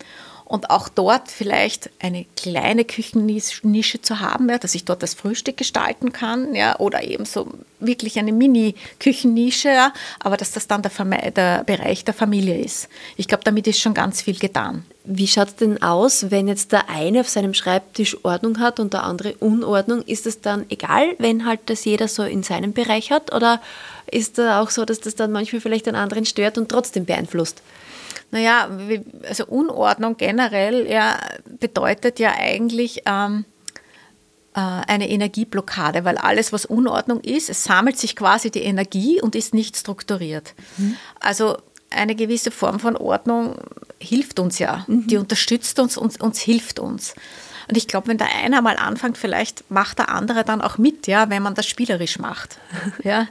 und 0.46 0.70
auch 0.70 0.88
dort 0.88 1.28
vielleicht 1.28 1.90
eine 1.98 2.24
kleine 2.36 2.84
Küchennische 2.84 4.00
zu 4.00 4.20
haben, 4.20 4.48
ja, 4.48 4.58
dass 4.58 4.76
ich 4.76 4.84
dort 4.84 5.02
das 5.02 5.14
Frühstück 5.14 5.56
gestalten 5.56 6.12
kann, 6.12 6.54
ja, 6.54 6.78
oder 6.78 7.02
eben 7.02 7.24
so 7.24 7.48
wirklich 7.80 8.18
eine 8.18 8.32
Mini-Küchennische, 8.32 9.68
ja, 9.68 9.92
aber 10.20 10.36
dass 10.36 10.52
das 10.52 10.68
dann 10.68 10.82
der, 10.82 11.30
der 11.32 11.64
Bereich 11.64 12.04
der 12.04 12.14
Familie 12.14 12.58
ist. 12.58 12.88
Ich 13.16 13.26
glaube, 13.26 13.42
damit 13.42 13.66
ist 13.66 13.80
schon 13.80 13.92
ganz 13.92 14.22
viel 14.22 14.38
getan. 14.38 14.84
Wie 15.04 15.26
schaut 15.26 15.48
es 15.48 15.56
denn 15.56 15.82
aus, 15.82 16.30
wenn 16.30 16.46
jetzt 16.46 16.70
der 16.70 16.88
eine 16.88 17.20
auf 17.20 17.28
seinem 17.28 17.52
Schreibtisch 17.52 18.16
Ordnung 18.24 18.60
hat 18.60 18.78
und 18.78 18.92
der 18.92 19.02
andere 19.02 19.34
Unordnung? 19.34 20.02
Ist 20.02 20.26
es 20.26 20.40
dann 20.40 20.64
egal, 20.68 21.16
wenn 21.18 21.44
halt 21.44 21.60
das 21.66 21.84
jeder 21.84 22.06
so 22.06 22.22
in 22.22 22.44
seinem 22.44 22.72
Bereich 22.72 23.10
hat? 23.10 23.34
Oder 23.34 23.60
ist 24.10 24.38
da 24.38 24.60
auch 24.60 24.70
so, 24.70 24.84
dass 24.84 25.00
das 25.00 25.16
dann 25.16 25.32
manchmal 25.32 25.60
vielleicht 25.60 25.86
den 25.86 25.96
anderen 25.96 26.24
stört 26.24 26.56
und 26.56 26.68
trotzdem 26.68 27.04
beeinflusst? 27.04 27.62
Naja, 28.30 28.68
also 29.28 29.46
Unordnung 29.46 30.16
generell 30.16 30.90
ja, 30.90 31.18
bedeutet 31.60 32.18
ja 32.18 32.32
eigentlich 32.36 33.02
ähm, 33.06 33.44
äh, 34.54 34.60
eine 34.60 35.08
Energieblockade, 35.08 36.04
weil 36.04 36.18
alles, 36.18 36.52
was 36.52 36.66
Unordnung 36.66 37.20
ist, 37.20 37.50
es 37.50 37.64
sammelt 37.64 37.98
sich 37.98 38.16
quasi 38.16 38.50
die 38.50 38.62
Energie 38.62 39.20
und 39.20 39.36
ist 39.36 39.54
nicht 39.54 39.76
strukturiert. 39.76 40.54
Mhm. 40.76 40.96
Also 41.20 41.58
eine 41.90 42.14
gewisse 42.14 42.50
Form 42.50 42.80
von 42.80 42.96
Ordnung 42.96 43.56
hilft 44.00 44.38
uns 44.38 44.58
ja, 44.58 44.84
mhm. 44.86 45.06
die 45.06 45.18
unterstützt 45.18 45.78
uns 45.78 45.96
und 45.96 46.20
uns 46.20 46.40
hilft 46.40 46.78
uns. 46.78 47.14
Und 47.68 47.76
ich 47.76 47.88
glaube, 47.88 48.08
wenn 48.08 48.18
der 48.18 48.28
eine 48.34 48.62
mal 48.62 48.76
anfängt, 48.76 49.18
vielleicht 49.18 49.70
macht 49.70 49.98
der 49.98 50.08
andere 50.08 50.44
dann 50.44 50.60
auch 50.60 50.78
mit, 50.78 51.06
ja, 51.06 51.30
wenn 51.30 51.42
man 51.42 51.54
das 51.54 51.66
spielerisch 51.66 52.18
macht. 52.18 52.58
ja. 53.02 53.26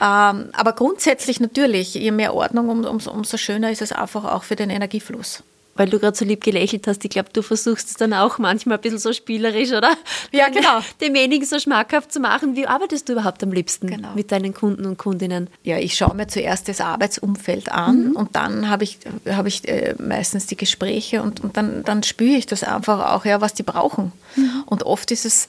Ähm, 0.00 0.50
aber 0.52 0.72
grundsätzlich 0.74 1.40
natürlich, 1.40 1.94
je 1.94 2.10
mehr 2.10 2.34
Ordnung, 2.34 2.68
um, 2.68 2.84
um, 2.84 3.00
umso 3.06 3.36
schöner 3.36 3.70
ist 3.70 3.82
es 3.82 3.92
einfach 3.92 4.24
auch 4.24 4.44
für 4.44 4.56
den 4.56 4.70
Energiefluss 4.70 5.42
weil 5.76 5.88
du 5.88 5.98
gerade 5.98 6.16
so 6.16 6.24
lieb 6.24 6.42
gelächelt 6.42 6.86
hast, 6.86 7.04
ich 7.04 7.10
glaube, 7.10 7.28
du 7.32 7.42
versuchst 7.42 7.88
es 7.88 7.94
dann 7.94 8.12
auch 8.12 8.38
manchmal 8.38 8.78
ein 8.78 8.80
bisschen 8.80 8.98
so 8.98 9.12
spielerisch, 9.12 9.72
oder? 9.72 9.96
Ja, 10.32 10.48
genau. 10.48 10.80
Demjenigen 11.00 11.46
so 11.46 11.58
schmackhaft 11.58 12.12
zu 12.12 12.20
machen. 12.20 12.56
Wie 12.56 12.66
arbeitest 12.66 13.08
du 13.08 13.12
überhaupt 13.12 13.42
am 13.42 13.52
liebsten 13.52 13.86
genau. 13.88 14.08
mit 14.14 14.32
deinen 14.32 14.54
Kunden 14.54 14.86
und 14.86 14.98
Kundinnen? 14.98 15.48
Ja, 15.62 15.78
ich 15.78 15.94
schaue 15.96 16.14
mir 16.14 16.26
zuerst 16.26 16.68
das 16.68 16.80
Arbeitsumfeld 16.80 17.70
an 17.70 18.08
mhm. 18.08 18.16
und 18.16 18.36
dann 18.36 18.68
habe 18.68 18.84
ich, 18.84 18.98
hab 19.26 19.46
ich 19.46 19.68
äh, 19.68 19.94
meistens 19.98 20.46
die 20.46 20.56
Gespräche 20.56 21.22
und, 21.22 21.40
und 21.40 21.56
dann, 21.56 21.82
dann 21.84 22.02
spüre 22.02 22.36
ich 22.36 22.46
das 22.46 22.62
einfach 22.62 23.12
auch, 23.12 23.24
ja, 23.24 23.40
was 23.40 23.54
die 23.54 23.62
brauchen. 23.62 24.12
Mhm. 24.34 24.64
Und 24.66 24.82
oft 24.84 25.10
ist 25.10 25.24
es 25.24 25.48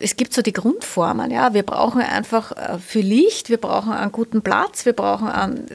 es 0.00 0.16
gibt 0.16 0.32
so 0.32 0.42
die 0.42 0.52
Grundformen, 0.52 1.30
ja. 1.30 1.52
Wir 1.54 1.62
brauchen 1.62 2.00
einfach 2.00 2.52
äh, 2.52 2.78
für 2.78 3.00
Licht, 3.00 3.50
wir 3.50 3.58
brauchen 3.58 3.92
einen 3.92 4.12
guten 4.12 4.42
Platz, 4.42 4.86
wir 4.86 4.94
brauchen 4.94 5.30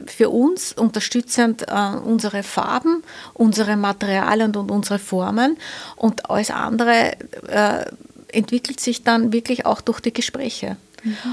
für 0.06 0.30
uns 0.30 0.72
unterstützend 0.72 1.66
äh, 1.68 1.96
unsere 2.04 2.42
Farben, 2.42 3.02
unsere 3.34 3.76
Materialien 3.76 4.54
und 4.56 4.70
unsere 4.70 4.98
Formen 4.98 5.56
und 5.94 6.28
alles 6.28 6.50
andere 6.50 7.12
äh, 7.48 7.84
entwickelt 8.32 8.80
sich 8.80 9.04
dann 9.04 9.32
wirklich 9.32 9.64
auch 9.64 9.80
durch 9.80 10.00
die 10.00 10.12
Gespräche. 10.12 10.76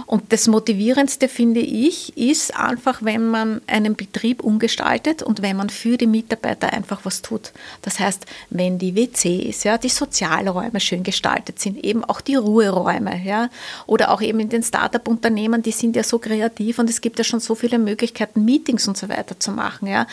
Und 0.05 0.31
das 0.31 0.47
Motivierendste, 0.47 1.27
finde 1.27 1.59
ich, 1.59 2.17
ist 2.17 2.55
einfach, 2.55 3.03
wenn 3.03 3.27
man 3.27 3.61
einen 3.67 3.95
Betrieb 3.95 4.43
umgestaltet 4.43 5.23
und 5.23 5.41
wenn 5.41 5.57
man 5.57 5.69
für 5.69 5.97
die 5.97 6.07
Mitarbeiter 6.07 6.73
einfach 6.73 7.01
was 7.03 7.21
tut. 7.21 7.51
Das 7.81 7.99
heißt, 7.99 8.25
wenn 8.49 8.77
die 8.77 8.95
WCs, 8.95 9.63
ja, 9.63 9.77
die 9.77 9.89
Sozialräume 9.89 10.79
schön 10.79 11.03
gestaltet 11.03 11.59
sind, 11.59 11.83
eben 11.83 12.03
auch 12.03 12.21
die 12.21 12.35
Ruheräume, 12.35 13.21
ja, 13.23 13.49
oder 13.85 14.11
auch 14.11 14.21
eben 14.21 14.39
in 14.39 14.49
den 14.49 14.63
Startup-Unternehmen, 14.63 15.61
die 15.61 15.71
sind 15.71 15.95
ja 15.95 16.03
so 16.03 16.19
kreativ 16.19 16.79
und 16.79 16.89
es 16.89 17.01
gibt 17.01 17.17
ja 17.17 17.23
schon 17.23 17.39
so 17.39 17.55
viele 17.55 17.79
Möglichkeiten, 17.79 18.45
Meetings 18.45 18.87
und 18.87 18.97
so 18.97 19.09
weiter 19.09 19.39
zu 19.39 19.51
machen, 19.51 19.87
ja 19.87 20.07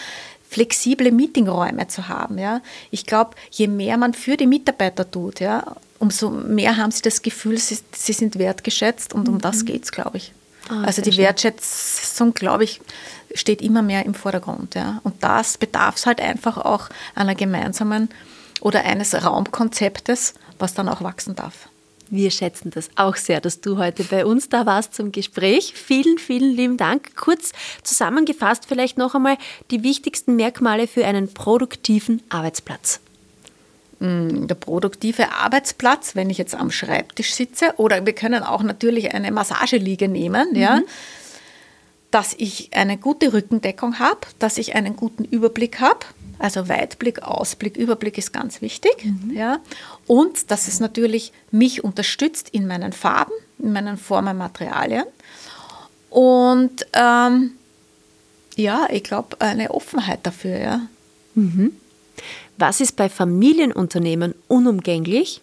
flexible 0.50 1.12
Meetingräume 1.12 1.86
zu 1.86 2.08
haben. 2.08 2.36
Ja. 2.36 2.60
Ich 2.90 3.06
glaube, 3.06 3.36
je 3.52 3.68
mehr 3.68 3.96
man 3.96 4.14
für 4.14 4.36
die 4.36 4.48
Mitarbeiter 4.48 5.08
tut, 5.08 5.38
ja, 5.38 5.76
umso 6.00 6.30
mehr 6.30 6.76
haben 6.76 6.90
sie 6.90 7.02
das 7.02 7.22
Gefühl, 7.22 7.58
sie, 7.58 7.78
sie 7.92 8.12
sind 8.12 8.38
wertgeschätzt 8.38 9.14
und 9.14 9.28
um 9.28 9.36
mhm. 9.36 9.40
das 9.40 9.64
geht 9.64 9.84
es, 9.84 9.92
glaube 9.92 10.16
ich. 10.16 10.32
Ah, 10.68 10.82
also 10.82 11.02
die 11.02 11.16
Wertschätzung, 11.16 12.34
glaube 12.34 12.64
ich, 12.64 12.80
steht 13.34 13.62
immer 13.62 13.82
mehr 13.82 14.04
im 14.06 14.14
Vordergrund. 14.14 14.74
Ja. 14.74 15.00
Und 15.04 15.22
das 15.22 15.58
bedarf 15.58 15.96
es 15.96 16.06
halt 16.06 16.20
einfach 16.20 16.56
auch 16.58 16.88
einer 17.14 17.34
gemeinsamen 17.34 18.08
oder 18.60 18.84
eines 18.84 19.14
Raumkonzeptes, 19.14 20.34
was 20.58 20.74
dann 20.74 20.88
auch 20.88 21.02
wachsen 21.02 21.36
darf. 21.36 21.68
Wir 22.08 22.32
schätzen 22.32 22.70
das 22.70 22.90
auch 22.96 23.14
sehr, 23.14 23.40
dass 23.40 23.60
du 23.60 23.78
heute 23.78 24.02
bei 24.02 24.26
uns 24.26 24.48
da 24.48 24.66
warst 24.66 24.94
zum 24.94 25.12
Gespräch. 25.12 25.74
Vielen, 25.76 26.18
vielen 26.18 26.50
lieben 26.56 26.76
Dank. 26.76 27.14
Kurz 27.14 27.52
zusammengefasst 27.84 28.64
vielleicht 28.66 28.98
noch 28.98 29.14
einmal 29.14 29.38
die 29.70 29.84
wichtigsten 29.84 30.34
Merkmale 30.34 30.88
für 30.88 31.04
einen 31.04 31.32
produktiven 31.32 32.20
Arbeitsplatz. 32.28 33.00
Mm, 34.00 34.46
der 34.46 34.54
produktive 34.54 35.30
Arbeitsplatz, 35.30 36.16
wenn 36.16 36.30
ich 36.30 36.38
jetzt 36.38 36.54
am 36.54 36.70
Schreibtisch 36.70 37.34
sitze, 37.34 37.74
oder 37.76 38.06
wir 38.06 38.14
können 38.14 38.42
auch 38.42 38.62
natürlich 38.62 39.12
eine 39.12 39.30
Massageliege 39.30 40.08
nehmen, 40.08 40.52
mhm. 40.52 40.56
ja, 40.56 40.80
dass 42.10 42.34
ich 42.36 42.70
eine 42.72 42.96
gute 42.96 43.34
Rückendeckung 43.34 43.98
habe, 43.98 44.20
dass 44.38 44.56
ich 44.56 44.74
einen 44.74 44.96
guten 44.96 45.24
Überblick 45.24 45.80
habe. 45.80 46.00
Also 46.38 46.68
Weitblick, 46.68 47.22
Ausblick, 47.22 47.76
Überblick 47.76 48.16
ist 48.16 48.32
ganz 48.32 48.62
wichtig. 48.62 49.04
Mhm. 49.04 49.36
Ja. 49.36 49.60
Und 50.06 50.50
dass 50.50 50.66
es 50.66 50.80
natürlich 50.80 51.32
mich 51.50 51.84
unterstützt 51.84 52.48
in 52.48 52.66
meinen 52.66 52.94
Farben, 52.94 53.32
in 53.58 53.72
meinen 53.74 53.98
Formen, 53.98 54.38
Materialien. 54.38 55.04
Und 56.08 56.86
ähm, 56.94 57.52
ja, 58.56 58.88
ich 58.90 59.04
glaube, 59.04 59.38
eine 59.40 59.70
Offenheit 59.72 60.20
dafür. 60.22 60.58
Ja. 60.58 60.80
Mhm. 61.34 61.72
Was 62.60 62.82
ist 62.82 62.96
bei 62.96 63.08
Familienunternehmen 63.08 64.34
unumgänglich? 64.46 65.40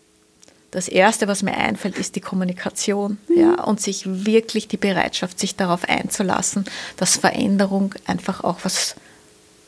Das 0.69 0.87
Erste, 0.87 1.27
was 1.27 1.41
mir 1.41 1.57
einfällt, 1.57 1.97
ist 1.97 2.15
die 2.15 2.21
Kommunikation 2.21 3.17
mhm. 3.27 3.39
ja, 3.39 3.63
und 3.63 3.81
sich 3.81 4.03
wirklich 4.05 4.67
die 4.67 4.77
Bereitschaft, 4.77 5.39
sich 5.39 5.55
darauf 5.55 5.89
einzulassen, 5.89 6.65
dass 6.95 7.17
Veränderung 7.17 7.95
einfach 8.05 8.43
auch 8.43 8.59
was 8.61 8.95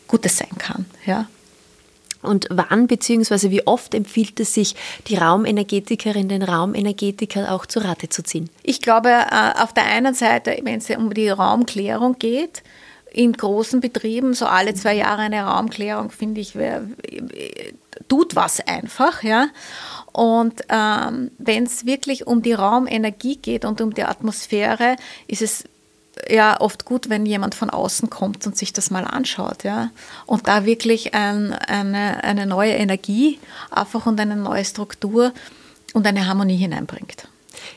Gutes 0.07 0.37
sein 0.37 0.57
kann. 0.59 0.85
Ja. 1.07 1.27
Und 2.21 2.47
wann 2.51 2.85
bzw. 2.85 3.49
wie 3.49 3.65
oft 3.65 3.95
empfiehlt 3.95 4.39
es 4.39 4.53
sich, 4.53 4.75
die 5.07 5.15
Raumenergetikerin, 5.15 6.29
den 6.29 6.43
Raumenergetiker 6.43 7.51
auch 7.51 7.65
zu 7.65 7.79
Rate 7.79 8.09
zu 8.09 8.21
ziehen? 8.21 8.51
Ich 8.61 8.81
glaube, 8.81 9.09
äh, 9.09 9.59
auf 9.59 9.73
der 9.73 9.85
einen 9.85 10.13
Seite, 10.13 10.55
wenn 10.61 10.77
es 10.77 10.89
um 10.91 11.11
die 11.15 11.29
Raumklärung 11.29 12.19
geht, 12.19 12.61
in 13.11 13.33
großen 13.33 13.79
Betrieben 13.79 14.33
so 14.33 14.45
alle 14.45 14.73
zwei 14.73 14.95
Jahre 14.95 15.23
eine 15.23 15.43
Raumklärung, 15.43 16.11
finde 16.11 16.41
ich, 16.41 16.55
wär, 16.55 16.83
tut 18.07 18.35
was 18.35 18.59
einfach. 18.61 19.23
Ja? 19.23 19.47
Und 20.11 20.61
ähm, 20.69 21.31
wenn 21.37 21.63
es 21.63 21.85
wirklich 21.85 22.27
um 22.27 22.41
die 22.41 22.53
Raumenergie 22.53 23.37
geht 23.37 23.65
und 23.65 23.81
um 23.81 23.93
die 23.93 24.03
Atmosphäre, 24.03 24.95
ist 25.27 25.41
es 25.41 25.63
ja 26.29 26.59
oft 26.59 26.85
gut, 26.85 27.09
wenn 27.09 27.25
jemand 27.25 27.55
von 27.55 27.69
außen 27.69 28.09
kommt 28.09 28.45
und 28.45 28.57
sich 28.57 28.73
das 28.73 28.91
mal 28.91 29.05
anschaut, 29.05 29.63
ja. 29.63 29.89
Und 30.25 30.47
da 30.47 30.65
wirklich 30.65 31.13
ein, 31.13 31.53
eine, 31.53 32.23
eine 32.23 32.45
neue 32.45 32.73
Energie 32.73 33.39
einfach 33.71 34.05
und 34.05 34.19
eine 34.19 34.35
neue 34.35 34.65
Struktur 34.65 35.31
und 35.93 36.05
eine 36.05 36.27
Harmonie 36.27 36.57
hineinbringt. 36.57 37.29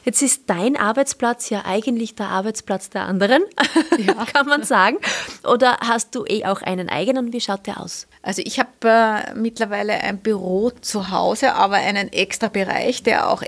Jetzt 0.05 0.23
ist 0.23 0.43
dein 0.47 0.77
Arbeitsplatz 0.77 1.51
ja 1.51 1.65
eigentlich 1.65 2.15
der 2.15 2.29
Arbeitsplatz 2.29 2.91
der 2.91 3.03
anderen, 3.03 3.43
ja. 3.99 4.25
kann 4.25 4.47
man 4.47 4.65
sagen. 4.65 4.99
Oder 5.45 5.79
hast 5.81 6.15
du 6.15 6.25
eh 6.27 6.45
auch 6.45 6.63
einen 6.63 6.89
eigenen? 6.89 7.33
Wie 7.33 7.41
schaut 7.41 7.67
der 7.67 7.81
aus? 7.81 8.07
Also 8.23 8.41
ich 8.45 8.61
habe 8.61 8.71
äh, 8.85 9.35
mittlerweile 9.35 9.95
ein 9.95 10.19
Büro 10.19 10.71
zu 10.81 11.11
Hause, 11.11 11.55
aber 11.55 11.77
einen 11.77 12.13
extra 12.13 12.49
Bereich, 12.49 13.03
der 13.03 13.29
auch 13.29 13.43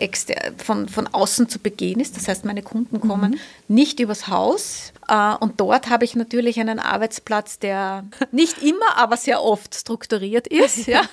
von, 0.59 0.89
von 0.89 1.07
außen 1.07 1.49
zu 1.49 1.61
begehen 1.61 2.01
ist. 2.01 2.17
Das 2.17 2.27
heißt, 2.27 2.45
meine 2.45 2.63
Kunden 2.63 3.01
kommen 3.01 3.33
mhm. 3.33 3.39
nicht 3.69 4.01
übers 4.01 4.27
Haus. 4.27 4.93
Äh, 5.09 5.35
und 5.37 5.61
dort 5.61 5.91
habe 5.91 6.05
ich 6.05 6.17
natürlich 6.17 6.59
einen 6.59 6.81
Arbeitsplatz, 6.81 7.61
der 7.61 8.05
nicht 8.33 8.63
immer, 8.63 8.97
aber 8.97 9.17
sehr 9.17 9.43
oft 9.43 9.75
strukturiert 9.75 10.49
ist. 10.49 10.87
Ja. 10.87 11.03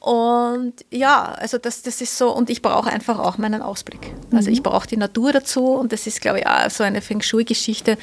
Und 0.00 0.72
ja, 0.90 1.24
also 1.24 1.58
das, 1.58 1.82
das 1.82 2.00
ist 2.00 2.16
so, 2.16 2.34
und 2.34 2.48
ich 2.48 2.62
brauche 2.62 2.88
einfach 2.88 3.18
auch 3.18 3.36
meinen 3.36 3.60
Ausblick. 3.60 4.14
Also 4.32 4.48
mhm. 4.48 4.54
ich 4.54 4.62
brauche 4.62 4.86
die 4.86 4.96
Natur 4.96 5.30
dazu 5.30 5.66
und 5.74 5.92
das 5.92 6.06
ist, 6.06 6.22
glaube 6.22 6.40
ich, 6.40 6.46
auch 6.46 6.70
so 6.70 6.82
eine 6.84 7.02
Feng 7.02 7.20
Shui-Geschichte. 7.20 7.98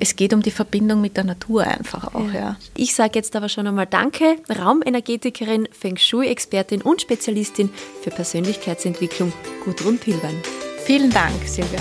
Es 0.00 0.16
geht 0.16 0.34
um 0.34 0.42
die 0.42 0.50
Verbindung 0.50 1.00
mit 1.00 1.16
der 1.16 1.22
Natur 1.22 1.62
einfach 1.62 2.12
auch. 2.14 2.32
Ja. 2.32 2.40
ja. 2.40 2.56
Ich 2.76 2.96
sage 2.96 3.12
jetzt 3.14 3.36
aber 3.36 3.48
schon 3.48 3.68
einmal 3.68 3.86
Danke, 3.86 4.38
Raumenergetikerin, 4.48 5.68
Feng 5.70 5.96
Shui-Expertin 5.96 6.82
und 6.82 7.00
Spezialistin 7.00 7.70
für 8.02 8.10
Persönlichkeitsentwicklung, 8.10 9.32
Gudrun 9.64 9.98
Pilbein. 9.98 10.42
Vielen 10.84 11.10
Dank, 11.10 11.46
Silvia. 11.46 11.80